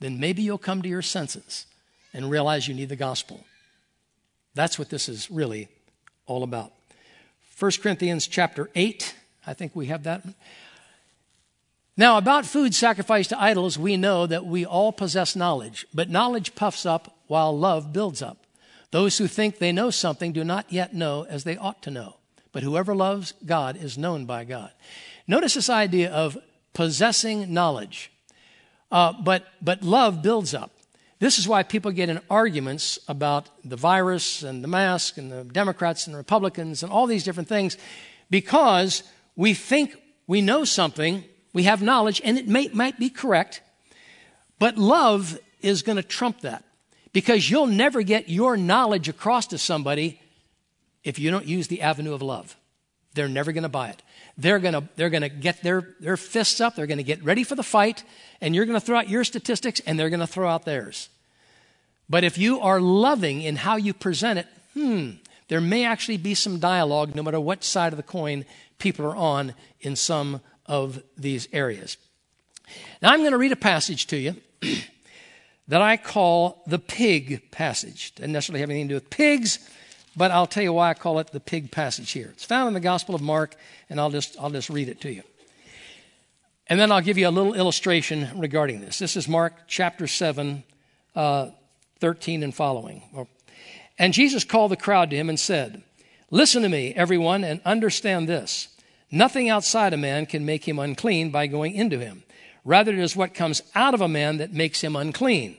then 0.00 0.20
maybe 0.20 0.42
you'll 0.42 0.58
come 0.58 0.82
to 0.82 0.88
your 0.88 1.02
senses 1.02 1.66
and 2.12 2.30
realize 2.30 2.68
you 2.68 2.74
need 2.74 2.88
the 2.88 2.96
gospel. 2.96 3.44
That's 4.54 4.78
what 4.78 4.90
this 4.90 5.08
is 5.08 5.30
really 5.30 5.68
all 6.26 6.42
about. 6.42 6.72
1 7.58 7.72
Corinthians 7.82 8.26
chapter 8.26 8.70
8, 8.74 9.14
I 9.46 9.54
think 9.54 9.76
we 9.76 9.86
have 9.86 10.04
that. 10.04 10.22
Now, 11.96 12.16
about 12.16 12.46
food 12.46 12.74
sacrificed 12.74 13.28
to 13.30 13.40
idols, 13.40 13.78
we 13.78 13.96
know 13.96 14.26
that 14.26 14.46
we 14.46 14.64
all 14.64 14.92
possess 14.92 15.36
knowledge, 15.36 15.86
but 15.92 16.08
knowledge 16.08 16.54
puffs 16.54 16.86
up 16.86 17.14
while 17.26 17.56
love 17.56 17.92
builds 17.92 18.22
up. 18.22 18.38
Those 18.90 19.18
who 19.18 19.26
think 19.26 19.58
they 19.58 19.72
know 19.72 19.90
something 19.90 20.32
do 20.32 20.42
not 20.42 20.72
yet 20.72 20.94
know 20.94 21.26
as 21.28 21.44
they 21.44 21.56
ought 21.56 21.82
to 21.82 21.90
know, 21.90 22.16
but 22.52 22.62
whoever 22.62 22.94
loves 22.94 23.34
God 23.44 23.76
is 23.76 23.96
known 23.96 24.26
by 24.26 24.44
God. 24.44 24.70
Notice 25.26 25.54
this 25.54 25.70
idea 25.70 26.10
of 26.10 26.36
possessing 26.72 27.52
knowledge. 27.52 28.10
Uh, 28.90 29.12
but, 29.12 29.46
but 29.62 29.82
love 29.82 30.22
builds 30.22 30.54
up. 30.54 30.72
This 31.20 31.38
is 31.38 31.46
why 31.46 31.62
people 31.62 31.90
get 31.90 32.08
in 32.08 32.20
arguments 32.30 32.98
about 33.06 33.48
the 33.62 33.76
virus 33.76 34.42
and 34.42 34.64
the 34.64 34.68
mask 34.68 35.18
and 35.18 35.30
the 35.30 35.44
Democrats 35.44 36.06
and 36.06 36.14
the 36.14 36.18
Republicans 36.18 36.82
and 36.82 36.90
all 36.90 37.06
these 37.06 37.24
different 37.24 37.48
things 37.48 37.76
because 38.30 39.02
we 39.36 39.52
think 39.52 39.96
we 40.26 40.40
know 40.40 40.64
something, 40.64 41.24
we 41.52 41.64
have 41.64 41.82
knowledge, 41.82 42.20
and 42.24 42.38
it 42.38 42.48
may, 42.48 42.68
might 42.68 42.98
be 42.98 43.10
correct, 43.10 43.60
but 44.58 44.78
love 44.78 45.38
is 45.60 45.82
going 45.82 45.96
to 45.96 46.02
trump 46.02 46.40
that 46.40 46.64
because 47.12 47.50
you'll 47.50 47.66
never 47.66 48.02
get 48.02 48.28
your 48.28 48.56
knowledge 48.56 49.08
across 49.08 49.48
to 49.48 49.58
somebody 49.58 50.19
if 51.04 51.18
you 51.18 51.30
don't 51.30 51.46
use 51.46 51.68
the 51.68 51.82
avenue 51.82 52.12
of 52.12 52.22
love. 52.22 52.56
They're 53.14 53.28
never 53.28 53.52
going 53.52 53.64
to 53.64 53.68
buy 53.68 53.88
it. 53.88 54.02
They're 54.38 54.58
going 54.58 54.74
to 54.74 54.84
they're 54.96 55.10
going 55.10 55.22
to 55.22 55.28
get 55.28 55.62
their, 55.62 55.96
their 55.98 56.16
fists 56.16 56.60
up. 56.60 56.76
They're 56.76 56.86
going 56.86 56.98
to 56.98 57.04
get 57.04 57.24
ready 57.24 57.42
for 57.42 57.56
the 57.56 57.62
fight. 57.62 58.04
And 58.40 58.54
you're 58.54 58.66
going 58.66 58.78
to 58.78 58.84
throw 58.84 58.98
out 58.98 59.08
your 59.08 59.24
statistics 59.24 59.80
and 59.84 59.98
they're 59.98 60.10
going 60.10 60.20
to 60.20 60.26
throw 60.26 60.48
out 60.48 60.64
theirs. 60.64 61.08
But 62.08 62.24
if 62.24 62.38
you 62.38 62.60
are 62.60 62.80
loving 62.80 63.42
in 63.42 63.56
how 63.56 63.76
you 63.76 63.94
present 63.94 64.40
it, 64.40 64.46
hmm, 64.74 65.10
there 65.48 65.60
may 65.60 65.84
actually 65.84 66.16
be 66.16 66.34
some 66.34 66.58
dialogue 66.58 67.14
no 67.14 67.22
matter 67.22 67.40
what 67.40 67.64
side 67.64 67.92
of 67.92 67.96
the 67.96 68.02
coin 68.02 68.44
people 68.78 69.06
are 69.06 69.16
on 69.16 69.54
in 69.80 69.96
some 69.96 70.40
of 70.66 71.02
these 71.16 71.48
areas. 71.52 71.96
Now, 73.02 73.10
I'm 73.10 73.20
going 73.20 73.32
to 73.32 73.38
read 73.38 73.52
a 73.52 73.56
passage 73.56 74.06
to 74.08 74.16
you 74.16 74.36
that 75.68 75.82
I 75.82 75.96
call 75.96 76.62
the 76.66 76.78
pig 76.78 77.50
passage. 77.50 78.14
Doesn't 78.14 78.32
necessarily 78.32 78.60
have 78.60 78.70
anything 78.70 78.88
to 78.88 78.92
do 78.92 78.96
with 78.96 79.10
pigs, 79.10 79.58
but 80.16 80.30
I'll 80.30 80.46
tell 80.46 80.62
you 80.62 80.72
why 80.72 80.90
I 80.90 80.94
call 80.94 81.18
it 81.18 81.28
the 81.28 81.40
pig 81.40 81.70
passage 81.70 82.10
here. 82.10 82.30
It's 82.32 82.44
found 82.44 82.68
in 82.68 82.74
the 82.74 82.80
Gospel 82.80 83.14
of 83.14 83.20
Mark, 83.20 83.54
and 83.88 84.00
I'll 84.00 84.10
just, 84.10 84.36
I'll 84.40 84.50
just 84.50 84.70
read 84.70 84.88
it 84.88 85.00
to 85.02 85.12
you. 85.12 85.22
And 86.66 86.78
then 86.78 86.92
I'll 86.92 87.00
give 87.00 87.18
you 87.18 87.28
a 87.28 87.30
little 87.30 87.54
illustration 87.54 88.28
regarding 88.38 88.80
this. 88.80 88.98
This 88.98 89.16
is 89.16 89.28
Mark 89.28 89.54
chapter 89.66 90.06
7, 90.06 90.62
uh, 91.16 91.50
13 92.00 92.42
and 92.42 92.54
following. 92.54 93.02
And 93.98 94.14
Jesus 94.14 94.44
called 94.44 94.70
the 94.70 94.76
crowd 94.76 95.10
to 95.10 95.16
him 95.16 95.28
and 95.28 95.38
said, 95.38 95.82
Listen 96.30 96.62
to 96.62 96.68
me, 96.68 96.94
everyone, 96.94 97.42
and 97.42 97.60
understand 97.64 98.28
this. 98.28 98.68
Nothing 99.10 99.48
outside 99.48 99.92
a 99.92 99.96
man 99.96 100.26
can 100.26 100.46
make 100.46 100.66
him 100.66 100.78
unclean 100.78 101.30
by 101.30 101.48
going 101.48 101.74
into 101.74 101.98
him. 101.98 102.22
Rather, 102.64 102.92
it 102.92 102.98
is 103.00 103.16
what 103.16 103.34
comes 103.34 103.62
out 103.74 103.94
of 103.94 104.00
a 104.00 104.08
man 104.08 104.36
that 104.36 104.52
makes 104.52 104.80
him 104.80 104.94
unclean. 104.94 105.56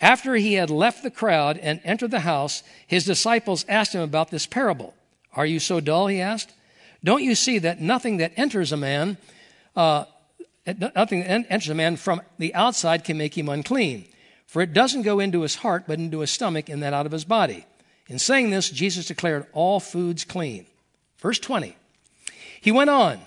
After 0.00 0.34
he 0.34 0.54
had 0.54 0.70
left 0.70 1.02
the 1.02 1.10
crowd 1.10 1.58
and 1.58 1.80
entered 1.84 2.10
the 2.10 2.20
house, 2.20 2.62
his 2.86 3.04
disciples 3.04 3.64
asked 3.68 3.94
him 3.94 4.02
about 4.02 4.30
this 4.30 4.46
parable. 4.46 4.94
Are 5.34 5.46
you 5.46 5.58
so 5.58 5.80
dull? 5.80 6.06
He 6.08 6.20
asked. 6.20 6.52
Don't 7.02 7.22
you 7.22 7.34
see 7.34 7.58
that 7.58 7.80
nothing 7.80 8.18
that 8.18 8.32
enters 8.36 8.72
a 8.72 8.76
man, 8.76 9.16
uh, 9.74 10.04
nothing 10.66 11.20
that 11.20 11.46
enters 11.48 11.68
a 11.68 11.74
man 11.74 11.96
from 11.96 12.20
the 12.38 12.54
outside 12.54 13.04
can 13.04 13.16
make 13.16 13.36
him 13.36 13.48
unclean? 13.48 14.06
For 14.46 14.62
it 14.62 14.72
doesn't 14.72 15.02
go 15.02 15.18
into 15.18 15.42
his 15.42 15.56
heart, 15.56 15.84
but 15.86 15.98
into 15.98 16.20
his 16.20 16.30
stomach, 16.30 16.68
and 16.68 16.82
then 16.82 16.94
out 16.94 17.06
of 17.06 17.12
his 17.12 17.24
body. 17.24 17.66
In 18.08 18.18
saying 18.18 18.50
this, 18.50 18.70
Jesus 18.70 19.06
declared 19.06 19.46
all 19.52 19.80
foods 19.80 20.24
clean. 20.24 20.66
Verse 21.18 21.38
20. 21.38 21.76
He 22.60 22.72
went 22.72 22.90
on, 22.90 23.20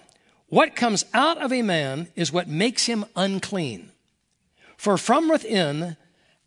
What 0.47 0.75
comes 0.75 1.05
out 1.13 1.37
of 1.37 1.51
a 1.51 1.61
man 1.61 2.07
is 2.15 2.31
what 2.31 2.47
makes 2.47 2.85
him 2.85 3.05
unclean. 3.15 3.91
For 4.77 4.97
from 4.97 5.29
within, 5.29 5.97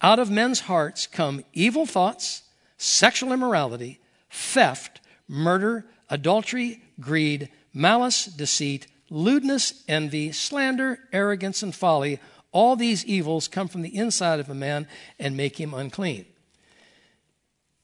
out 0.03 0.19
of 0.19 0.31
men's 0.31 0.61
hearts 0.61 1.07
come 1.07 1.45
evil 1.53 1.87
thoughts, 1.87 2.43
sexual 2.77 3.33
immorality, 3.33 4.01
theft, 4.31 5.01
murder, 5.29 5.87
adultery, 6.11 6.83
greed, 7.01 7.49
malice, 7.73 8.27
deceit, 8.27 8.89
lewdness, 9.09 9.85
envy, 9.89 10.33
slander, 10.33 10.99
arrogance, 11.13 11.63
and 11.63 11.75
folly. 11.75 12.19
All 12.51 12.77
these 12.77 13.05
evils 13.05 13.49
come 13.49 13.69
from 13.69 13.83
the 13.83 13.97
inside 13.97 14.41
of 14.41 14.51
a 14.51 14.55
man 14.55 14.87
and 15.19 15.37
make 15.37 15.61
him 15.61 15.73
unclean. 15.73 16.27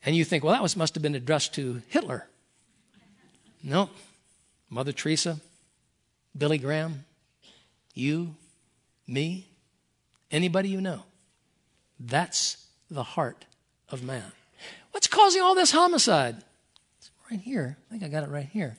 And 0.05 0.17
you 0.17 0.25
think, 0.25 0.45
well, 0.45 0.53
that 0.53 0.63
was, 0.63 0.77
must 0.77 0.95
have 0.95 1.03
been 1.03 1.15
addressed 1.15 1.55
to 1.55 1.83
Hitler. 1.89 2.29
No. 3.63 3.91
Mother 4.71 4.93
Teresa, 4.93 5.41
Billy 6.37 6.59
Graham, 6.59 7.05
you, 7.95 8.35
me, 9.07 9.49
anybody 10.31 10.69
you 10.69 10.81
know. 10.81 11.05
That's 11.99 12.67
the 12.91 13.03
heart 13.03 13.45
of 13.89 14.03
man. 14.03 14.33
What's 14.93 15.07
causing 15.07 15.43
all 15.43 15.55
this 15.55 15.73
homicide? 15.73 16.37
It's 16.99 17.11
right 17.31 17.41
here. 17.41 17.77
I 17.89 17.91
think 17.91 18.03
I 18.03 18.09
got 18.09 18.25
it 18.25 18.31
right 18.31 18.49
here. 18.51 18.77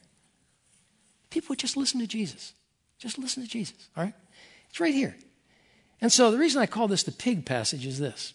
People 1.30 1.50
would 1.50 1.60
just 1.60 1.78
listen 1.78 2.00
to 2.00 2.08
Jesus. 2.08 2.54
Just 2.98 3.18
listen 3.18 3.44
to 3.44 3.50
Jesus, 3.50 3.90
all 3.96 4.04
right? 4.04 4.14
It's 4.70 4.80
right 4.80 4.94
here. 4.94 5.16
And 6.02 6.12
so 6.12 6.32
the 6.32 6.38
reason 6.38 6.62
I 6.62 6.66
call 6.66 6.88
this 6.88 7.04
the 7.04 7.12
pig 7.12 7.46
passage 7.46 7.86
is 7.86 8.00
this. 8.00 8.34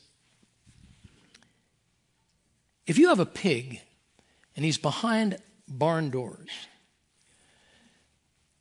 If 2.87 2.99
you 2.99 3.09
have 3.09 3.21
a 3.21 3.27
pig 3.27 3.81
and 4.57 4.65
he's 4.65 4.79
behind 4.79 5.39
barn 5.67 6.11
doors 6.11 6.49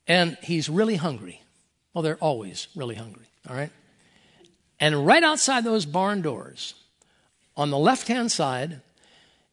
and 0.06 0.36
he's 0.42 0.68
really 0.68 0.96
hungry. 0.96 1.40
Well, 1.92 2.02
they're 2.02 2.16
always 2.16 2.68
really 2.74 2.96
hungry, 2.96 3.26
all 3.48 3.56
right? 3.56 3.70
And 4.80 5.06
right 5.06 5.22
outside 5.22 5.64
those 5.64 5.86
barn 5.86 6.22
doors, 6.22 6.74
on 7.56 7.70
the 7.70 7.78
left 7.78 8.08
hand 8.08 8.32
side, 8.32 8.80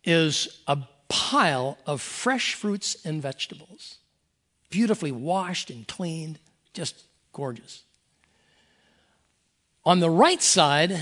is 0.04 0.60
a 0.68 0.80
pile 1.08 1.78
of 1.86 2.02
fresh 2.02 2.54
fruits 2.54 2.98
and 3.06 3.22
vegetables, 3.22 3.98
beautifully 4.70 5.12
washed 5.12 5.70
and 5.70 5.88
cleaned, 5.88 6.40
just 6.74 7.04
gorgeous. 7.34 7.84
On 9.86 10.00
the 10.00 10.10
right 10.10 10.42
side 10.42 10.98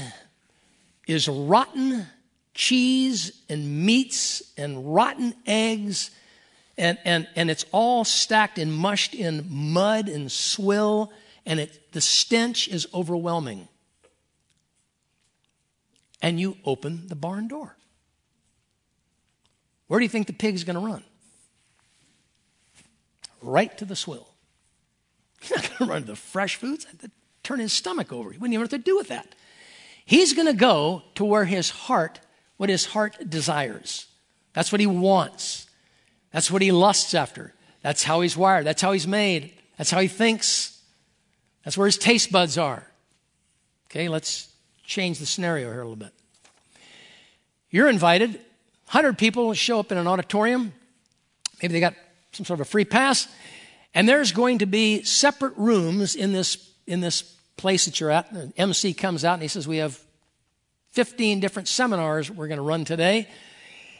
is 1.08 1.28
rotten 1.28 2.08
cheese 2.54 3.42
and 3.50 3.86
meats 3.86 4.44
and 4.58 4.94
rotten 4.94 5.34
eggs, 5.46 6.12
and, 6.78 6.98
and, 7.06 7.28
and 7.36 7.50
it's 7.50 7.66
all 7.72 8.04
stacked 8.04 8.58
and 8.58 8.74
mushed 8.74 9.14
in 9.14 9.46
mud 9.50 10.10
and 10.10 10.32
swill, 10.32 11.12
and 11.46 11.60
it, 11.60 11.92
the 11.94 12.02
stench 12.02 12.68
is 12.68 12.88
overwhelming. 12.94 13.68
And 16.22 16.40
you 16.40 16.58
open 16.66 17.08
the 17.08 17.16
barn 17.16 17.48
door. 17.48 17.76
Where 19.88 20.00
do 20.00 20.04
you 20.04 20.10
think 20.10 20.28
the 20.28 20.34
pig's 20.34 20.64
going 20.64 20.76
to 20.76 20.86
run? 20.86 21.04
Right 23.42 23.76
to 23.78 23.86
the 23.86 23.96
swill. 23.96 24.28
He's 25.42 25.52
not 25.52 25.62
going 25.62 25.78
to 25.78 25.86
run 25.86 26.02
to 26.02 26.08
the 26.08 26.16
fresh 26.16 26.56
foods. 26.56 26.86
I'd 26.92 27.12
turn 27.44 27.60
his 27.60 27.74
stomach 27.74 28.12
over. 28.12 28.32
He 28.32 28.38
wouldn't 28.38 28.54
even 28.54 28.62
know 28.62 28.64
what 28.66 28.72
to 28.72 28.78
do 28.78 28.98
with 28.98 29.08
that. 29.08 29.34
He's 30.06 30.34
going 30.34 30.48
to 30.48 30.54
go 30.54 31.04
to 31.16 31.26
where 31.26 31.46
his 31.46 31.70
heart, 31.70 32.20
what 32.58 32.70
his 32.70 32.86
heart 32.86 33.30
desires. 33.30 34.08
That's 34.54 34.72
what 34.72 34.82
he 34.82 34.88
wants. 34.88 35.68
That's 36.32 36.52
what 36.52 36.62
he 36.62 36.72
lusts 36.72 37.14
after. 37.14 37.54
That's 37.82 38.04
how 38.04 38.22
he's 38.22 38.36
wired. 38.36 38.66
That's 38.66 38.82
how 38.82 38.92
he's 38.92 39.08
made. 39.08 39.54
That's 39.78 39.92
how 39.92 40.00
he 40.00 40.08
thinks. 40.08 40.82
That's 41.64 41.78
where 41.78 41.86
his 41.88 41.98
taste 41.98 42.32
buds 42.32 42.58
are. 42.58 42.86
Okay, 43.88 44.10
let's 44.10 44.50
change 44.90 45.20
the 45.20 45.26
scenario 45.26 45.72
here 45.72 45.82
a 45.82 45.84
little 45.84 45.96
bit. 45.96 46.14
You're 47.70 47.90
invited 47.90 48.32
100 48.32 49.20
people 49.20 49.54
show 49.54 49.80
up 49.80 49.92
in 49.92 50.00
an 50.00 50.08
auditorium. 50.08 50.74
Maybe 51.62 51.74
they 51.74 51.80
got 51.80 51.94
some 52.32 52.44
sort 52.44 52.60
of 52.60 52.68
a 52.68 52.70
free 52.70 52.86
pass. 52.86 53.28
And 53.94 54.10
there's 54.10 54.32
going 54.32 54.60
to 54.60 54.66
be 54.66 55.04
separate 55.04 55.54
rooms 55.58 56.16
in 56.16 56.34
this, 56.34 56.72
in 56.88 57.00
this 57.00 57.22
place 57.56 57.86
that 57.86 58.00
you're 58.00 58.10
at. 58.10 58.34
The 58.34 58.52
MC 58.58 58.96
comes 58.96 59.24
out 59.24 59.34
and 59.34 59.44
he 59.44 59.48
says, 59.48 59.68
We 59.68 59.78
have 59.78 60.00
15 60.92 61.40
different 61.40 61.68
seminars 61.68 62.32
we're 62.32 62.48
going 62.48 62.58
to 62.58 62.64
run 62.64 62.84
today. 62.84 63.28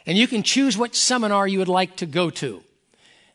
And 0.06 0.18
you 0.18 0.26
can 0.26 0.42
choose 0.42 0.76
what 0.76 0.96
seminar 0.96 1.46
you 1.46 1.60
would 1.60 1.68
like 1.68 1.96
to 1.98 2.06
go 2.06 2.30
to. 2.30 2.62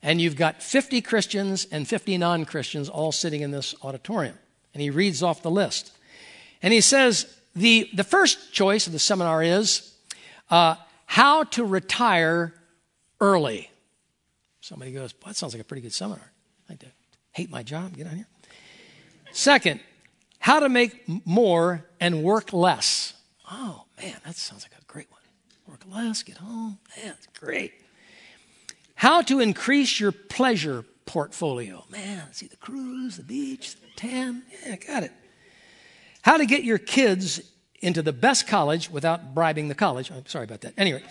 And 0.01 0.19
you've 0.19 0.35
got 0.35 0.61
50 0.61 1.01
Christians 1.01 1.67
and 1.71 1.87
50 1.87 2.17
non 2.17 2.43
Christians 2.43 2.89
all 2.89 3.13
sitting 3.13 3.41
in 3.41 3.51
this 3.51 3.75
auditorium. 3.81 4.37
And 4.73 4.81
he 4.81 4.89
reads 4.89 5.23
off 5.23 5.41
the 5.41 5.51
list. 5.51 5.93
And 6.61 6.73
he 6.73 6.81
says, 6.81 7.33
the, 7.55 7.89
the 7.93 8.03
first 8.03 8.53
choice 8.53 8.87
of 8.87 8.93
the 8.93 8.99
seminar 8.99 9.41
is 9.41 9.93
uh, 10.49 10.75
how 11.05 11.43
to 11.43 11.63
retire 11.63 12.53
early. 13.21 13.69
Somebody 14.61 14.91
goes, 14.91 15.13
that 15.25 15.35
sounds 15.35 15.53
like 15.53 15.61
a 15.61 15.65
pretty 15.65 15.81
good 15.81 15.93
seminar. 15.93 16.31
I 16.69 16.77
hate 17.31 17.49
my 17.49 17.63
job, 17.63 17.95
get 17.95 18.07
on 18.07 18.15
here. 18.15 18.27
Second, 19.31 19.79
how 20.39 20.59
to 20.59 20.69
make 20.69 21.05
more 21.25 21.85
and 21.99 22.23
work 22.23 22.53
less. 22.53 23.13
Oh, 23.51 23.83
man, 24.01 24.15
that 24.25 24.35
sounds 24.35 24.63
like 24.63 24.79
a 24.79 24.83
great 24.85 25.11
one. 25.11 25.21
Work 25.67 25.81
less, 25.91 26.23
get 26.23 26.37
home. 26.37 26.79
Man, 26.95 27.07
that's 27.07 27.27
great. 27.39 27.73
How 28.95 29.21
to 29.23 29.39
increase 29.39 29.99
your 29.99 30.11
pleasure 30.11 30.85
portfolio. 31.05 31.85
Man, 31.89 32.31
see 32.31 32.47
the 32.47 32.55
cruise, 32.57 33.17
the 33.17 33.23
beach, 33.23 33.75
the 33.75 33.87
tan. 33.95 34.43
Yeah, 34.65 34.77
got 34.77 35.03
it. 35.03 35.11
How 36.25 36.37
to 36.37 36.47
get 36.47 36.63
your 36.63 36.79
kids 36.79 37.39
into 37.81 38.01
the 38.01 38.11
best 38.11 38.47
college 38.47 38.89
without 38.89 39.35
bribing 39.35 39.67
the 39.67 39.75
college. 39.75 40.09
I'm 40.09 40.25
sorry 40.25 40.45
about 40.45 40.61
that. 40.61 40.73
Anyway, 40.75 41.03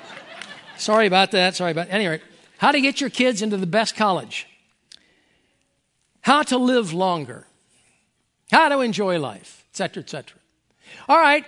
sorry 0.78 1.06
about 1.06 1.32
that. 1.32 1.54
Sorry 1.54 1.70
about 1.70 1.90
anyway. 1.90 2.22
How 2.56 2.72
to 2.72 2.80
get 2.80 2.98
your 2.98 3.10
kids 3.10 3.42
into 3.42 3.58
the 3.58 3.66
best 3.66 3.94
college. 3.94 4.46
How 6.22 6.42
to 6.44 6.56
live 6.56 6.94
longer. 6.94 7.46
How 8.50 8.70
to 8.70 8.80
enjoy 8.80 9.20
life, 9.20 9.66
etc., 9.68 10.02
etc. 10.02 10.38
All 11.10 11.18
right. 11.18 11.44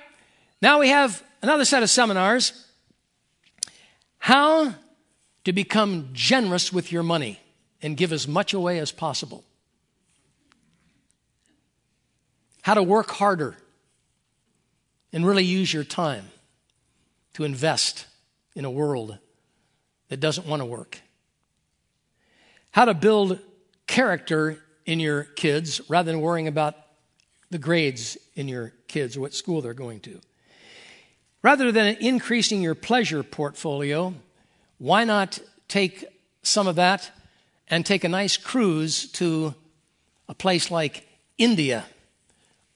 Now 0.61 0.79
we 0.81 0.91
have 0.91 1.25
another 1.41 1.65
set 1.65 1.83
of 1.83 1.89
seminars. 1.89 2.67
How 4.19 4.75
to 5.45 5.53
become 5.55 6.11
generous 6.13 6.71
with 6.71 6.93
your 6.93 7.03
money 7.03 7.41
and 7.81 7.97
give 7.97 8.13
as 8.13 8.29
much 8.29 8.53
away 8.53 8.79
as 8.79 8.93
possible. 8.93 9.43
How 12.63 12.75
to 12.75 12.83
work 12.83 13.11
harder 13.11 13.57
and 15.13 15.27
really 15.27 15.45
use 15.45 15.73
your 15.73 15.85
time 15.85 16.27
to 17.35 17.45
invest 17.45 18.07
in 18.55 18.65
a 18.65 18.71
world 18.71 19.19
that 20.09 20.21
doesn't 20.21 20.47
want 20.47 20.61
to 20.61 20.67
work. 20.67 21.01
How 22.73 22.85
to 22.85 22.95
build 22.95 23.39
character 23.87 24.59
in 24.85 25.01
your 25.01 25.25
kids 25.25 25.81
rather 25.89 26.11
than 26.13 26.21
worrying 26.21 26.49
about 26.49 26.75
the 27.51 27.59
grades 27.59 28.17
in 28.35 28.49
your 28.49 28.73
kids 28.89 29.17
or 29.17 29.21
what 29.21 29.35
school 29.35 29.61
they're 29.61 29.75
going 29.75 30.01
to. 30.01 30.21
Rather 31.43 31.73
than 31.73 31.97
increasing 31.97 32.63
your 32.63 32.75
pleasure 32.75 33.23
portfolio, 33.23 34.15
why 34.79 35.05
not 35.05 35.39
take 35.69 36.05
some 36.43 36.67
of 36.67 36.77
that 36.77 37.11
and 37.69 37.85
take 37.85 38.05
a 38.05 38.09
nice 38.09 38.37
cruise 38.37 39.11
to 39.13 39.55
a 40.29 40.35
place 40.35 40.71
like 40.71 41.09
India 41.39 41.85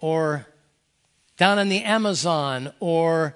or 0.04 0.46
down 1.38 1.58
in 1.58 1.70
the 1.70 1.82
Amazon 1.82 2.70
or 2.78 3.34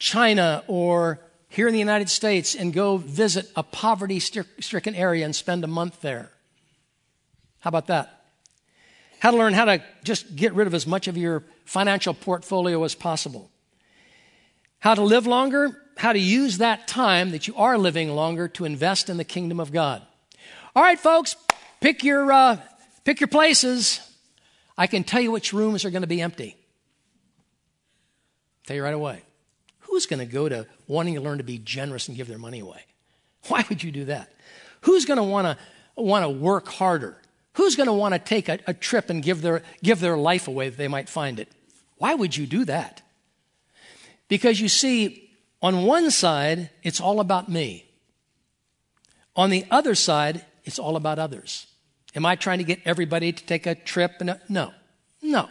China 0.00 0.64
or 0.66 1.20
here 1.48 1.68
in 1.68 1.72
the 1.72 1.78
United 1.78 2.10
States 2.10 2.56
and 2.56 2.72
go 2.72 2.96
visit 2.96 3.48
a 3.54 3.62
poverty 3.62 4.18
stricken 4.18 4.96
area 4.96 5.24
and 5.24 5.36
spend 5.36 5.62
a 5.62 5.68
month 5.68 6.00
there. 6.00 6.32
How 7.60 7.68
about 7.68 7.86
that? 7.86 8.24
How 9.20 9.30
to 9.30 9.36
learn 9.36 9.52
how 9.52 9.66
to 9.66 9.84
just 10.02 10.34
get 10.34 10.52
rid 10.52 10.66
of 10.66 10.74
as 10.74 10.84
much 10.84 11.06
of 11.06 11.16
your 11.16 11.44
financial 11.64 12.12
portfolio 12.12 12.82
as 12.82 12.96
possible. 12.96 13.48
How 14.80 14.96
to 14.96 15.02
live 15.02 15.28
longer, 15.28 15.80
how 15.96 16.12
to 16.12 16.18
use 16.18 16.58
that 16.58 16.88
time 16.88 17.30
that 17.30 17.46
you 17.46 17.54
are 17.54 17.78
living 17.78 18.10
longer 18.10 18.48
to 18.48 18.64
invest 18.64 19.08
in 19.08 19.16
the 19.16 19.24
kingdom 19.24 19.60
of 19.60 19.70
God. 19.70 20.02
All 20.74 20.82
right, 20.82 20.98
folks, 20.98 21.36
pick 21.80 22.02
your, 22.02 22.32
uh, 22.32 22.58
pick 23.04 23.20
your 23.20 23.28
places. 23.28 24.00
I 24.78 24.86
can 24.86 25.04
tell 25.04 25.20
you 25.20 25.30
which 25.30 25.52
rooms 25.52 25.84
are 25.84 25.90
going 25.90 26.02
to 26.02 26.08
be 26.08 26.20
empty. 26.20 26.56
Tell 28.66 28.76
you 28.76 28.82
right 28.82 28.94
away. 28.94 29.22
Who's 29.80 30.06
going 30.06 30.18
to 30.18 30.26
go 30.26 30.48
to 30.48 30.66
wanting 30.86 31.14
to 31.14 31.20
learn 31.20 31.38
to 31.38 31.44
be 31.44 31.58
generous 31.58 32.08
and 32.08 32.16
give 32.16 32.28
their 32.28 32.38
money 32.38 32.60
away? 32.60 32.84
Why 33.48 33.64
would 33.68 33.82
you 33.82 33.90
do 33.90 34.06
that? 34.06 34.32
Who's 34.82 35.04
going 35.04 35.18
to 35.18 35.22
want 35.22 35.46
to 35.46 35.56
want 36.00 36.24
to 36.24 36.28
work 36.28 36.68
harder? 36.68 37.16
Who's 37.54 37.74
going 37.74 37.86
to 37.86 37.92
want 37.92 38.12
to 38.12 38.18
take 38.18 38.48
a, 38.48 38.58
a 38.66 38.74
trip 38.74 39.08
and 39.08 39.22
give 39.22 39.40
their, 39.40 39.62
give 39.82 40.00
their 40.00 40.16
life 40.16 40.46
away 40.46 40.68
that 40.68 40.76
they 40.76 40.88
might 40.88 41.08
find 41.08 41.40
it? 41.40 41.48
Why 41.96 42.14
would 42.14 42.36
you 42.36 42.46
do 42.46 42.66
that? 42.66 43.00
Because 44.28 44.60
you 44.60 44.68
see, 44.68 45.30
on 45.62 45.84
one 45.84 46.10
side, 46.10 46.68
it's 46.82 47.00
all 47.00 47.18
about 47.18 47.48
me. 47.48 47.86
On 49.34 49.48
the 49.48 49.64
other 49.70 49.94
side, 49.94 50.44
it's 50.64 50.78
all 50.78 50.96
about 50.96 51.18
others. 51.18 51.66
Am 52.16 52.24
I 52.24 52.34
trying 52.34 52.58
to 52.58 52.64
get 52.64 52.80
everybody 52.86 53.30
to 53.30 53.44
take 53.44 53.66
a 53.66 53.74
trip? 53.74 54.22
No, 54.48 54.72
no. 55.22 55.48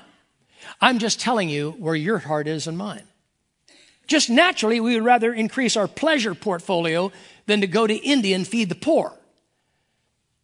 I'm 0.82 0.98
just 0.98 1.20
telling 1.20 1.48
you 1.48 1.72
where 1.78 1.96
your 1.96 2.18
heart 2.18 2.48
is 2.48 2.66
and 2.66 2.78
mine. 2.78 3.04
Just 4.08 4.30
naturally, 4.30 4.80
we 4.80 4.96
would 4.96 5.06
rather 5.06 5.34
increase 5.34 5.78
our 5.78 5.88
pleasure 5.88 6.34
portfolio 6.34 7.12
than 7.46 7.62
to 7.62 7.68
go 7.68 7.86
to 7.86 7.96
India 7.96 8.36
and 8.36 8.48
feed 8.48 8.70
the 8.70 8.76
poor. 8.76 9.14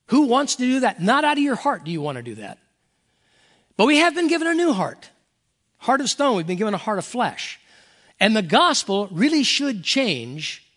Who 0.07 0.23
wants 0.23 0.55
to 0.57 0.63
do 0.63 0.79
that? 0.81 1.01
Not 1.01 1.23
out 1.23 1.38
of 1.38 1.43
your 1.43 1.55
heart 1.55 1.84
do 1.86 1.91
you 1.91 2.01
want 2.01 2.17
to 2.17 2.23
do 2.23 2.36
that. 2.36 2.60
But 3.77 3.86
we 3.86 3.97
have 3.97 4.13
been 4.13 4.27
given 4.27 4.47
a 4.47 4.53
new 4.53 4.73
heart. 4.73 5.10
Heart 5.77 6.01
of 6.01 6.10
stone. 6.10 6.36
We've 6.36 6.45
been 6.45 6.57
given 6.57 6.73
a 6.73 6.77
heart 6.77 6.99
of 6.99 7.05
flesh. 7.05 7.60
And 8.19 8.36
the 8.36 8.43
gospel 8.43 9.07
really 9.12 9.41
should 9.41 9.84
change 9.84 10.67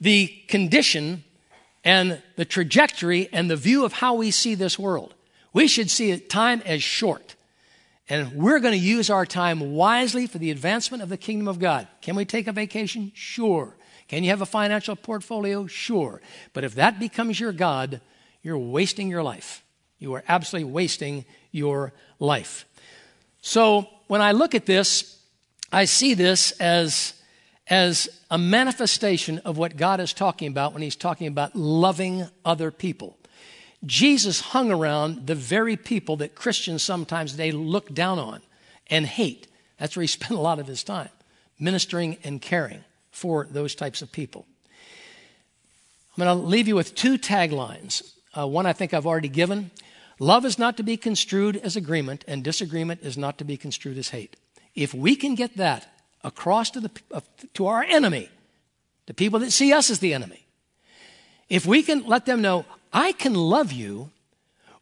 the 0.00 0.28
condition 0.46 1.24
and 1.88 2.20
the 2.36 2.44
trajectory 2.44 3.30
and 3.32 3.50
the 3.50 3.56
view 3.56 3.82
of 3.82 3.94
how 3.94 4.12
we 4.12 4.30
see 4.30 4.54
this 4.54 4.78
world. 4.78 5.14
We 5.54 5.66
should 5.66 5.90
see 5.90 6.18
time 6.18 6.60
as 6.66 6.82
short. 6.82 7.34
And 8.10 8.34
we're 8.34 8.60
going 8.60 8.78
to 8.78 8.78
use 8.78 9.08
our 9.08 9.24
time 9.24 9.72
wisely 9.72 10.26
for 10.26 10.36
the 10.36 10.50
advancement 10.50 11.02
of 11.02 11.08
the 11.08 11.16
kingdom 11.16 11.48
of 11.48 11.58
God. 11.58 11.88
Can 12.02 12.14
we 12.14 12.26
take 12.26 12.46
a 12.46 12.52
vacation? 12.52 13.10
Sure. 13.14 13.74
Can 14.06 14.22
you 14.22 14.28
have 14.28 14.42
a 14.42 14.46
financial 14.46 14.96
portfolio? 14.96 15.66
Sure. 15.66 16.20
But 16.52 16.62
if 16.62 16.74
that 16.74 17.00
becomes 17.00 17.40
your 17.40 17.52
God, 17.52 18.02
you're 18.42 18.58
wasting 18.58 19.08
your 19.08 19.22
life. 19.22 19.64
You 19.98 20.12
are 20.12 20.24
absolutely 20.28 20.70
wasting 20.70 21.24
your 21.52 21.94
life. 22.18 22.66
So 23.40 23.88
when 24.08 24.20
I 24.20 24.32
look 24.32 24.54
at 24.54 24.66
this, 24.66 25.22
I 25.72 25.86
see 25.86 26.12
this 26.12 26.50
as, 26.60 27.14
as 27.68 28.08
a 28.30 28.38
manifestation 28.38 29.38
of 29.40 29.58
what 29.58 29.76
God 29.76 30.00
is 30.00 30.12
talking 30.12 30.48
about 30.48 30.72
when 30.72 30.82
He's 30.82 30.96
talking 30.96 31.26
about 31.26 31.54
loving 31.54 32.26
other 32.44 32.70
people. 32.70 33.18
Jesus 33.84 34.40
hung 34.40 34.72
around 34.72 35.26
the 35.26 35.34
very 35.34 35.76
people 35.76 36.16
that 36.16 36.34
Christians 36.34 36.82
sometimes 36.82 37.36
they 37.36 37.52
look 37.52 37.94
down 37.94 38.18
on 38.18 38.40
and 38.88 39.06
hate. 39.06 39.46
That's 39.78 39.96
where 39.96 40.02
he 40.02 40.06
spent 40.08 40.32
a 40.32 40.40
lot 40.40 40.58
of 40.58 40.66
his 40.66 40.82
time, 40.82 41.10
ministering 41.58 42.18
and 42.24 42.42
caring 42.42 42.84
for 43.10 43.46
those 43.50 43.74
types 43.74 44.02
of 44.02 44.12
people. 44.12 44.46
I'm 46.16 46.24
going 46.24 46.36
to 46.36 46.44
leave 46.44 46.66
you 46.66 46.74
with 46.74 46.94
two 46.94 47.16
taglines. 47.18 48.14
Uh, 48.36 48.46
one 48.46 48.66
I 48.66 48.72
think 48.72 48.92
I've 48.92 49.06
already 49.06 49.28
given. 49.28 49.70
Love 50.18 50.44
is 50.44 50.58
not 50.58 50.76
to 50.78 50.82
be 50.82 50.96
construed 50.96 51.56
as 51.56 51.76
agreement, 51.76 52.24
and 52.26 52.42
disagreement 52.42 53.02
is 53.02 53.16
not 53.16 53.38
to 53.38 53.44
be 53.44 53.56
construed 53.56 53.96
as 53.96 54.08
hate. 54.08 54.34
If 54.74 54.92
we 54.92 55.14
can 55.14 55.36
get 55.36 55.56
that 55.56 55.86
across 56.24 56.70
to, 56.70 56.80
the, 56.80 56.90
to 57.54 57.66
our 57.66 57.82
enemy, 57.82 58.28
the 59.06 59.14
people 59.14 59.40
that 59.40 59.52
see 59.52 59.72
us 59.72 59.90
as 59.90 60.00
the 60.00 60.14
enemy, 60.14 60.46
if 61.48 61.64
we 61.66 61.82
can 61.82 62.06
let 62.06 62.26
them 62.26 62.42
know, 62.42 62.64
I 62.92 63.12
can 63.12 63.34
love 63.34 63.72
you 63.72 64.10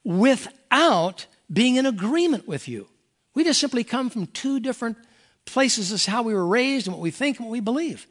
without 0.04 1.26
being 1.52 1.76
in 1.76 1.86
agreement 1.86 2.48
with 2.48 2.68
you. 2.68 2.88
We 3.34 3.44
just 3.44 3.60
simply 3.60 3.84
come 3.84 4.10
from 4.10 4.26
two 4.26 4.60
different 4.60 4.96
places 5.44 5.92
as 5.92 6.06
how 6.06 6.22
we 6.22 6.34
were 6.34 6.46
raised 6.46 6.86
and 6.86 6.94
what 6.94 7.02
we 7.02 7.10
think 7.10 7.38
and 7.38 7.46
what 7.46 7.52
we 7.52 7.60
believe. 7.60 8.06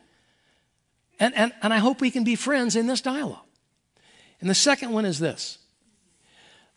And, 1.19 1.33
and, 1.35 1.53
and 1.61 1.73
I 1.73 1.77
hope 1.77 2.01
we 2.01 2.11
can 2.11 2.23
be 2.23 2.35
friends 2.35 2.75
in 2.75 2.87
this 2.87 3.01
dialogue. 3.01 3.39
And 4.41 4.49
the 4.49 4.55
second 4.55 4.91
one 4.91 5.05
is 5.05 5.19
this 5.19 5.57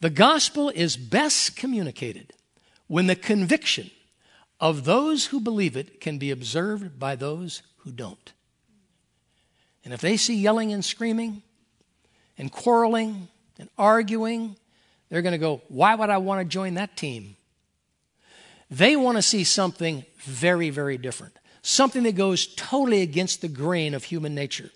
the 0.01 0.11
gospel 0.11 0.71
is 0.71 0.97
best 0.97 1.57
communicated 1.57 2.33
when 2.87 3.07
the 3.07 3.17
conviction 3.17 3.91
of 4.61 4.85
those 4.85 5.27
who 5.27 5.41
believe 5.41 5.77
it 5.77 6.01
can 6.01 6.19
be 6.19 6.31
observed 6.31 6.99
by 6.99 7.15
those 7.15 7.63
who 7.79 7.93
don't. 7.93 8.33
And 9.85 9.95
if 9.95 10.01
they 10.01 10.17
see 10.17 10.35
yelling 10.35 10.73
and 10.73 10.85
screaming 10.85 11.43
and 12.37 12.51
quarreling 12.51 13.29
and 13.59 13.69
arguing, 13.79 14.57
they're 15.09 15.23
going 15.23 15.33
to 15.33 15.39
go, 15.39 15.63
Why 15.69 15.95
would 15.95 16.11
I 16.11 16.19
want 16.19 16.41
to 16.41 16.45
join 16.45 16.75
that 16.75 16.97
team? 16.97 17.37
They 18.71 18.97
want 18.97 19.17
to 19.17 19.23
see 19.23 19.45
something 19.45 20.05
very, 20.19 20.71
very 20.71 20.99
different, 20.99 21.39
something 21.63 22.03
that 22.03 22.17
goes 22.17 22.47
totally 22.55 23.01
against 23.01 23.41
the 23.41 23.49
grain 23.49 23.95
of 23.95 24.05
human 24.05 24.35
nature. 24.35 24.71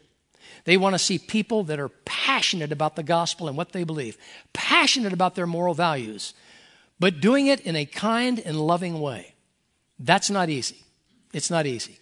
They 0.64 0.76
want 0.76 0.94
to 0.94 0.98
see 0.98 1.18
people 1.18 1.64
that 1.64 1.80
are 1.80 1.88
passionate 2.04 2.72
about 2.72 2.96
the 2.96 3.02
gospel 3.02 3.48
and 3.48 3.56
what 3.56 3.72
they 3.72 3.84
believe, 3.84 4.16
passionate 4.52 5.12
about 5.12 5.34
their 5.34 5.46
moral 5.46 5.74
values, 5.74 6.34
but 7.00 7.20
doing 7.20 7.48
it 7.48 7.60
in 7.60 7.74
a 7.74 7.84
kind 7.84 8.38
and 8.38 8.58
loving 8.60 9.00
way. 9.00 9.31
That's 10.04 10.30
not 10.30 10.50
easy. 10.50 10.84
It's 11.32 11.50
not 11.50 11.66
easy. 11.66 11.98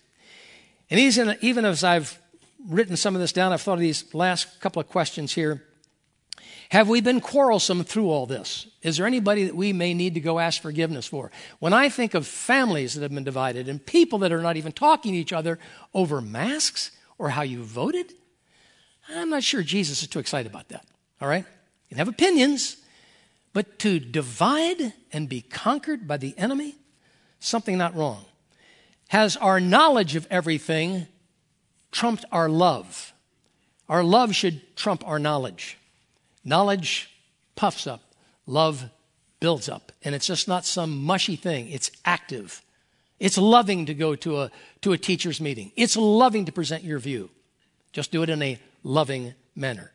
And 0.91 0.99
even, 0.99 1.65
as 1.65 1.85
I've 1.85 2.19
written 2.69 2.97
some 2.97 3.15
of 3.15 3.21
this 3.21 3.33
down, 3.33 3.53
I've 3.53 3.61
thought 3.61 3.75
of 3.75 3.81
these 3.81 4.13
last 4.15 4.61
couple 4.61 4.81
of 4.81 4.89
questions 4.89 5.33
here. 5.33 5.63
Have 6.71 6.89
we 6.89 7.01
been 7.01 7.21
quarrelsome 7.21 7.85
through 7.85 8.11
all 8.11 8.27
this? 8.27 8.69
Is 8.83 8.97
there 8.97 9.07
anybody 9.07 9.45
that 9.45 9.57
we 9.57 9.73
may 9.73 9.93
need 9.93 10.15
to 10.15 10.21
go 10.21 10.39
ask 10.39 10.63
forgiveness 10.63 11.07
for? 11.07 11.31
When 11.59 11.73
I 11.73 11.89
think 11.89 12.15
of 12.15 12.27
families 12.27 12.95
that 12.95 13.03
have 13.03 13.13
been 13.13 13.25
divided 13.25 13.69
and 13.69 13.85
people 13.85 14.21
that 14.21 14.33
are 14.33 14.41
not 14.41 14.57
even 14.57 14.73
talking 14.73 15.13
to 15.13 15.19
each 15.19 15.33
other 15.33 15.59
over 15.95 16.21
masks 16.21 16.93
or 17.19 17.31
how 17.31 17.43
you 17.43 17.63
voted, 17.63 18.13
I'm 19.09 19.31
not 19.31 19.43
sure 19.43 19.63
Jesus 19.63 20.03
is 20.03 20.09
too 20.09 20.21
excited 20.21 20.51
about 20.51 20.69
that. 20.69 20.87
All 21.21 21.29
right? 21.29 21.45
You 21.45 21.89
can 21.89 21.99
have 21.99 22.09
opinions, 22.09 22.77
but 23.53 23.81
to 23.81 23.99
divide 23.99 24.93
and 25.13 25.29
be 25.29 25.41
conquered 25.41 26.07
by 26.07 26.17
the 26.19 26.39
enemy, 26.39 26.77
something 27.41 27.77
not 27.77 27.97
wrong. 27.97 28.25
Has 29.09 29.37
our 29.37 29.59
knowledge 29.59 30.15
of 30.15 30.27
everything 30.31 31.07
trumped 31.91 32.25
our 32.31 32.49
love? 32.49 33.13
Our 33.89 34.05
love 34.05 34.35
should 34.35 34.77
trump 34.77 35.07
our 35.07 35.19
knowledge. 35.19 35.77
Knowledge 36.45 37.11
puffs 37.57 37.87
up, 37.87 38.03
love 38.47 38.89
builds 39.41 39.69
up. 39.69 39.91
And 40.05 40.15
it's 40.15 40.27
just 40.27 40.47
not 40.47 40.65
some 40.65 41.03
mushy 41.03 41.35
thing, 41.35 41.69
it's 41.71 41.91
active. 42.05 42.63
It's 43.19 43.37
loving 43.37 43.87
to 43.87 43.95
go 43.95 44.15
to 44.17 44.43
a, 44.43 44.51
to 44.83 44.93
a 44.93 44.99
teacher's 44.99 45.41
meeting, 45.41 45.73
it's 45.77 45.97
loving 45.97 46.45
to 46.45 46.53
present 46.53 46.85
your 46.85 46.99
view. 46.99 47.31
Just 47.93 48.13
do 48.13 48.23
it 48.23 48.31
in 48.31 48.41
a 48.41 48.59
loving 48.85 49.35
manner. 49.57 49.91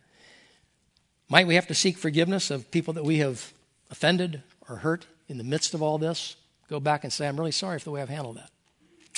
Might 1.29 1.47
we 1.47 1.55
have 1.55 1.67
to 1.67 1.73
seek 1.73 1.97
forgiveness 1.97 2.51
of 2.51 2.69
people 2.69 2.93
that 2.93 3.05
we 3.05 3.19
have 3.19 3.53
offended 3.89 4.43
or 4.69 4.77
hurt 4.77 5.07
in 5.29 5.37
the 5.37 5.43
midst 5.43 5.73
of 5.73 5.81
all 5.81 5.97
this? 5.97 6.35
Go 6.69 6.79
back 6.79 7.03
and 7.03 7.13
say, 7.13 7.27
I'm 7.27 7.37
really 7.37 7.51
sorry 7.51 7.79
for 7.79 7.85
the 7.85 7.91
way 7.91 8.01
I've 8.01 8.09
handled 8.09 8.37
that. 8.37 8.49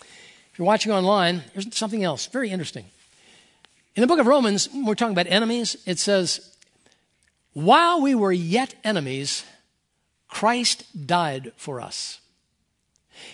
If 0.01 0.59
you're 0.59 0.65
watching 0.65 0.91
online, 0.91 1.43
here's 1.53 1.75
something 1.75 2.03
else 2.03 2.25
very 2.27 2.49
interesting. 2.49 2.85
In 3.95 4.01
the 4.01 4.07
book 4.07 4.19
of 4.19 4.27
Romans, 4.27 4.69
when 4.71 4.85
we're 4.85 4.95
talking 4.95 5.13
about 5.13 5.27
enemies, 5.27 5.75
it 5.85 5.97
says, 5.97 6.55
while 7.53 8.01
we 8.01 8.13
were 8.13 8.31
yet 8.31 8.75
enemies, 8.83 9.43
Christ 10.27 11.07
died 11.07 11.51
for 11.57 11.81
us. 11.81 12.19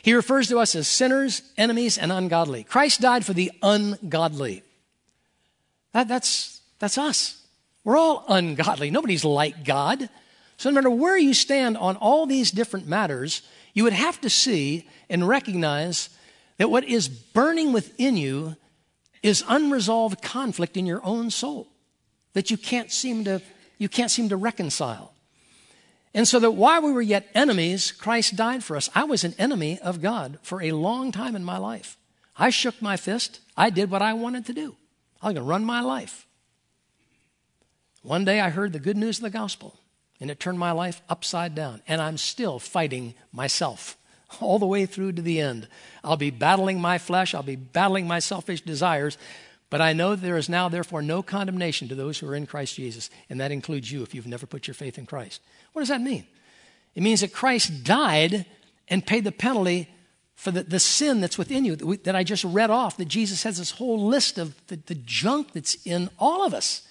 He 0.02 0.14
refers 0.14 0.48
to 0.48 0.60
us 0.60 0.76
as 0.76 0.88
sinners, 0.88 1.42
enemies, 1.58 1.98
and 1.98 2.12
ungodly. 2.12 2.64
Christ 2.64 3.02
died 3.02 3.26
for 3.26 3.34
the 3.34 3.52
ungodly. 3.62 4.64
That, 5.92 6.08
that's, 6.08 6.62
that's 6.80 6.98
us. 6.98 7.42
We're 7.84 7.98
all 7.98 8.24
ungodly. 8.30 8.92
Nobody's 8.92 9.26
like 9.26 9.66
God. 9.66 10.10
So, 10.58 10.70
no 10.70 10.76
matter 10.76 10.90
where 10.90 11.18
you 11.18 11.34
stand 11.34 11.76
on 11.78 11.98
all 11.98 12.26
these 12.26 12.52
different 12.52 12.88
matters, 12.88 13.42
you 13.74 13.84
would 13.84 13.94
have 13.94 14.22
to 14.22 14.30
see 14.30 14.88
and 15.10 15.28
recognize 15.28 16.10
that 16.58 16.70
what 16.70 16.84
is 16.84 17.08
burning 17.08 17.74
within 17.74 18.16
you 18.18 18.56
is 19.22 19.44
unresolved 19.48 20.22
conflict 20.22 20.78
in 20.78 20.86
your 20.86 21.04
own 21.04 21.30
soul 21.32 21.68
that 22.34 22.52
you 22.52 22.58
can't 22.58 22.92
seem 22.92 23.24
to 23.24 23.42
you 23.78 23.90
can't 23.90 24.12
seem 24.12 24.30
to 24.30 24.38
reconcile. 24.38 25.14
And 26.14 26.28
so 26.28 26.40
that 26.40 26.52
while 26.52 26.82
we 26.84 26.92
were 26.92 27.02
yet 27.02 27.28
enemies, 27.34 27.92
Christ 27.92 28.36
died 28.36 28.64
for 28.64 28.78
us. 28.78 28.90
I 28.94 29.04
was 29.04 29.24
an 29.24 29.34
enemy 29.40 29.80
of 29.80 30.02
God 30.02 30.38
for 30.44 30.62
a 30.62 30.72
long 30.72 31.12
time 31.12 31.36
in 31.36 31.44
my 31.44 31.58
life. 31.58 31.98
I 32.38 32.50
shook 32.50 32.82
my 32.82 32.98
fist. 32.98 33.40
I 33.58 33.72
did 33.72 33.90
what 33.90 34.02
I 34.02 34.14
wanted 34.14 34.46
to 34.46 34.54
do. 34.54 34.76
I 35.22 35.28
was 35.28 35.34
going 35.34 35.46
to 35.46 35.50
run 35.50 35.66
my 35.66 35.82
life. 35.82 36.28
One 38.04 38.26
day 38.26 38.40
I 38.40 38.52
heard 38.52 38.74
the 38.74 38.80
good 38.80 38.98
news 38.98 39.18
of 39.18 39.24
the 39.24 39.30
gospel, 39.30 39.80
and 40.24 40.32
it 40.32 40.40
turned 40.40 40.58
my 40.58 40.72
life 40.72 41.02
upside 41.10 41.54
down. 41.54 41.82
And 41.86 42.02
I'm 42.02 42.16
still 42.16 42.58
fighting 42.58 43.14
myself 43.34 43.98
all 44.40 44.58
the 44.58 44.66
way 44.66 44.86
through 44.86 45.12
to 45.12 45.22
the 45.22 45.42
end. 45.42 45.68
I'll 46.02 46.16
be 46.16 46.30
battling 46.30 46.80
my 46.80 46.98
flesh, 46.98 47.36
I'll 47.36 47.44
be 47.44 47.58
battling 47.58 48.08
my 48.08 48.20
selfish 48.20 48.62
desires, 48.62 49.18
but 49.70 49.82
I 49.82 49.92
know 49.92 50.16
there 50.16 50.38
is 50.38 50.48
now, 50.48 50.70
therefore, 50.70 51.02
no 51.02 51.24
condemnation 51.24 51.90
to 51.90 51.96
those 51.96 52.20
who 52.20 52.30
are 52.30 52.36
in 52.36 52.48
Christ 52.48 52.76
Jesus, 52.76 53.10
and 53.30 53.42
that 53.42 53.52
includes 53.52 53.92
you 53.92 54.02
if 54.02 54.16
you've 54.16 54.26
never 54.26 54.46
put 54.46 54.66
your 54.66 54.76
faith 54.76 54.98
in 54.98 55.06
Christ. 55.06 55.42
What 55.74 55.82
does 55.82 55.90
that 55.90 56.00
mean? 56.00 56.26
It 56.96 57.04
means 57.04 57.20
that 57.20 57.34
Christ 57.34 57.84
died 57.84 58.46
and 58.88 59.06
paid 59.06 59.26
the 59.26 59.32
penalty 59.34 59.90
for 60.36 60.52
the, 60.52 60.64
the 60.64 60.80
sin 60.80 61.20
that's 61.20 61.38
within 61.38 61.66
you 61.66 61.76
that, 61.76 61.86
we, 61.86 61.98
that 61.98 62.16
I 62.16 62.24
just 62.24 62.46
read 62.46 62.70
off, 62.70 62.96
that 62.96 63.10
Jesus 63.10 63.44
has 63.44 63.58
this 63.58 63.72
whole 63.72 64.02
list 64.08 64.38
of 64.38 64.56
the, 64.68 64.78
the 64.78 64.96
junk 64.96 65.52
that's 65.52 65.76
in 65.86 66.10
all 66.18 66.46
of 66.46 66.54
us. 66.54 66.88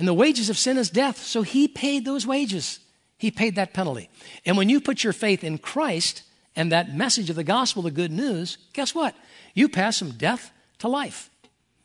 And 0.00 0.08
the 0.08 0.14
wages 0.14 0.48
of 0.48 0.56
sin 0.56 0.78
is 0.78 0.88
death, 0.88 1.18
so 1.18 1.42
he 1.42 1.68
paid 1.68 2.06
those 2.06 2.26
wages. 2.26 2.80
He 3.18 3.30
paid 3.30 3.56
that 3.56 3.74
penalty. 3.74 4.08
And 4.46 4.56
when 4.56 4.70
you 4.70 4.80
put 4.80 5.04
your 5.04 5.12
faith 5.12 5.44
in 5.44 5.58
Christ 5.58 6.22
and 6.56 6.72
that 6.72 6.96
message 6.96 7.28
of 7.28 7.36
the 7.36 7.44
gospel, 7.44 7.82
the 7.82 7.90
good 7.90 8.10
news, 8.10 8.56
guess 8.72 8.94
what? 8.94 9.14
You 9.52 9.68
pass 9.68 9.98
from 9.98 10.12
death 10.12 10.52
to 10.78 10.88
life. 10.88 11.28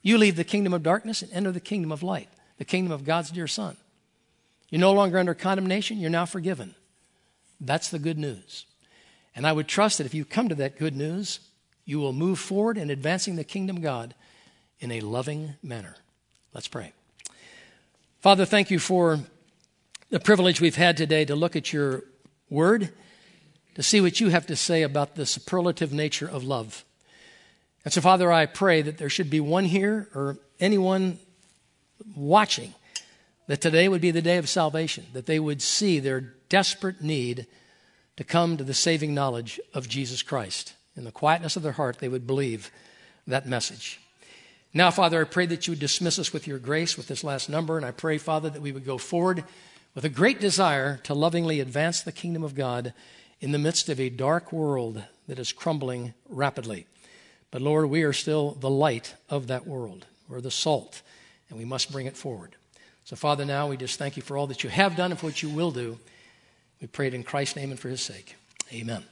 You 0.02 0.18
leave 0.18 0.38
the 0.38 0.46
kingdom 0.46 0.74
of 0.74 0.82
darkness 0.82 1.24
and 1.24 1.34
enter 1.34 1.52
the 1.52 1.60
kingdom 1.60 1.92
of 1.92 2.04
light, 2.04 2.30
the 2.58 2.64
kingdom 2.64 2.94
of 2.94 3.04
God's 3.04 3.32
dear 3.32 3.48
Son. 3.48 3.76
You're 4.70 4.80
no 4.80 4.94
longer 4.94 5.18
under 5.18 5.34
condemnation, 5.34 5.98
you're 5.98 6.10
now 6.10 6.26
forgiven. 6.26 6.74
That's 7.60 7.90
the 7.90 8.00
good 8.00 8.18
news. 8.18 8.66
And 9.36 9.46
I 9.46 9.52
would 9.52 9.68
trust 9.68 9.98
that 9.98 10.08
if 10.08 10.14
you 10.14 10.24
come 10.24 10.48
to 10.48 10.56
that 10.56 10.80
good 10.80 10.96
news, 10.96 11.42
you 11.84 12.00
will 12.00 12.14
move 12.14 12.40
forward 12.40 12.78
in 12.78 12.90
advancing 12.90 13.36
the 13.36 13.44
kingdom 13.44 13.76
of 13.76 13.84
God 13.84 14.16
in 14.80 14.94
a 14.94 15.02
loving 15.02 15.56
manner. 15.62 15.98
Let's 16.54 16.70
pray. 16.70 16.94
Father, 18.26 18.44
thank 18.44 18.72
you 18.72 18.80
for 18.80 19.20
the 20.10 20.20
privilege 20.20 20.60
we've 20.60 20.78
had 20.78 20.98
today 20.98 21.26
to 21.26 21.36
look 21.36 21.56
at 21.56 21.72
your 21.72 22.06
word, 22.50 22.90
to 23.76 23.84
see 23.84 24.02
what 24.02 24.20
you 24.20 24.30
have 24.30 24.48
to 24.48 24.56
say 24.56 24.82
about 24.82 25.14
the 25.14 25.28
superlative 25.28 25.94
nature 25.94 26.28
of 26.28 26.44
love. 26.44 26.84
And 27.84 27.94
so, 27.94 28.02
Father, 28.02 28.32
I 28.32 28.48
pray 28.48 28.82
that 28.82 28.98
there 28.98 29.12
should 29.12 29.30
be 29.30 29.40
one 29.40 29.66
here 29.66 30.10
or 30.16 30.40
anyone 30.60 31.20
watching 32.16 32.74
that 33.46 33.62
today 33.62 33.88
would 33.88 34.02
be 34.02 34.10
the 34.10 34.24
day 34.24 34.38
of 34.38 34.50
salvation, 34.50 35.06
that 35.14 35.28
they 35.28 35.40
would 35.40 35.62
see 35.62 36.00
their 36.00 36.34
desperate 36.50 37.04
need 37.04 37.46
to 38.18 38.24
come 38.24 38.58
to 38.58 38.64
the 38.64 38.74
saving 38.74 39.14
knowledge 39.14 39.60
of 39.72 39.88
Jesus 39.88 40.24
Christ. 40.24 40.74
In 40.98 41.04
the 41.04 41.12
quietness 41.12 41.58
of 41.58 41.62
their 41.62 41.74
heart, 41.74 42.00
they 42.00 42.10
would 42.10 42.26
believe 42.26 42.72
that 43.28 43.48
message. 43.48 44.00
Now, 44.76 44.92
Father, 44.92 45.22
I 45.22 45.24
pray 45.24 45.46
that 45.46 45.66
you 45.66 45.72
would 45.72 45.80
dismiss 45.80 46.20
us 46.20 46.34
with 46.34 46.48
your 46.48 46.60
grace 46.60 46.98
with 46.98 47.08
this 47.08 47.24
last 47.24 47.48
number, 47.48 47.78
and 47.78 47.86
I 47.86 47.92
pray, 47.92 48.18
Father, 48.18 48.50
that 48.50 48.62
we 48.62 48.74
would 48.74 48.86
go 48.86 48.98
forward 48.98 49.46
with 49.96 50.04
a 50.04 50.10
great 50.10 50.42
desire 50.42 50.98
to 51.04 51.14
lovingly 51.14 51.62
advance 51.62 52.02
the 52.02 52.12
kingdom 52.12 52.44
of 52.44 52.56
God 52.56 52.94
in 53.40 53.54
the 53.54 53.58
midst 53.58 53.88
of 53.88 54.02
a 54.02 54.10
dark 54.10 54.52
world 54.52 55.02
that 55.30 55.40
is 55.40 55.54
crumbling 55.54 56.14
rapidly. 56.28 56.88
But 57.52 57.62
Lord, 57.62 57.90
we 57.90 58.04
are 58.04 58.12
still 58.12 58.52
the 58.52 58.70
light 58.70 59.16
of 59.30 59.48
that 59.48 59.66
world. 59.66 60.08
We're 60.28 60.42
the 60.42 60.52
salt, 60.52 61.02
and 61.50 61.58
we 61.58 61.64
must 61.64 61.90
bring 61.90 62.06
it 62.06 62.18
forward. 62.18 62.58
So, 63.06 63.16
Father, 63.16 63.46
now 63.46 63.70
we 63.70 63.78
just 63.78 63.98
thank 63.98 64.18
you 64.18 64.24
for 64.24 64.36
all 64.36 64.48
that 64.48 64.66
you 64.66 64.70
have 64.70 64.98
done 64.98 65.12
and 65.12 65.18
for 65.18 65.28
what 65.28 65.42
you 65.42 65.50
will 65.50 65.72
do. 65.72 65.98
We 66.82 66.88
pray 66.88 67.08
it 67.08 67.14
in 67.14 67.24
Christ's 67.24 67.56
name 67.56 67.72
and 67.72 67.80
for 67.80 67.88
his 67.88 68.02
sake. 68.02 68.36
Amen. 68.74 69.06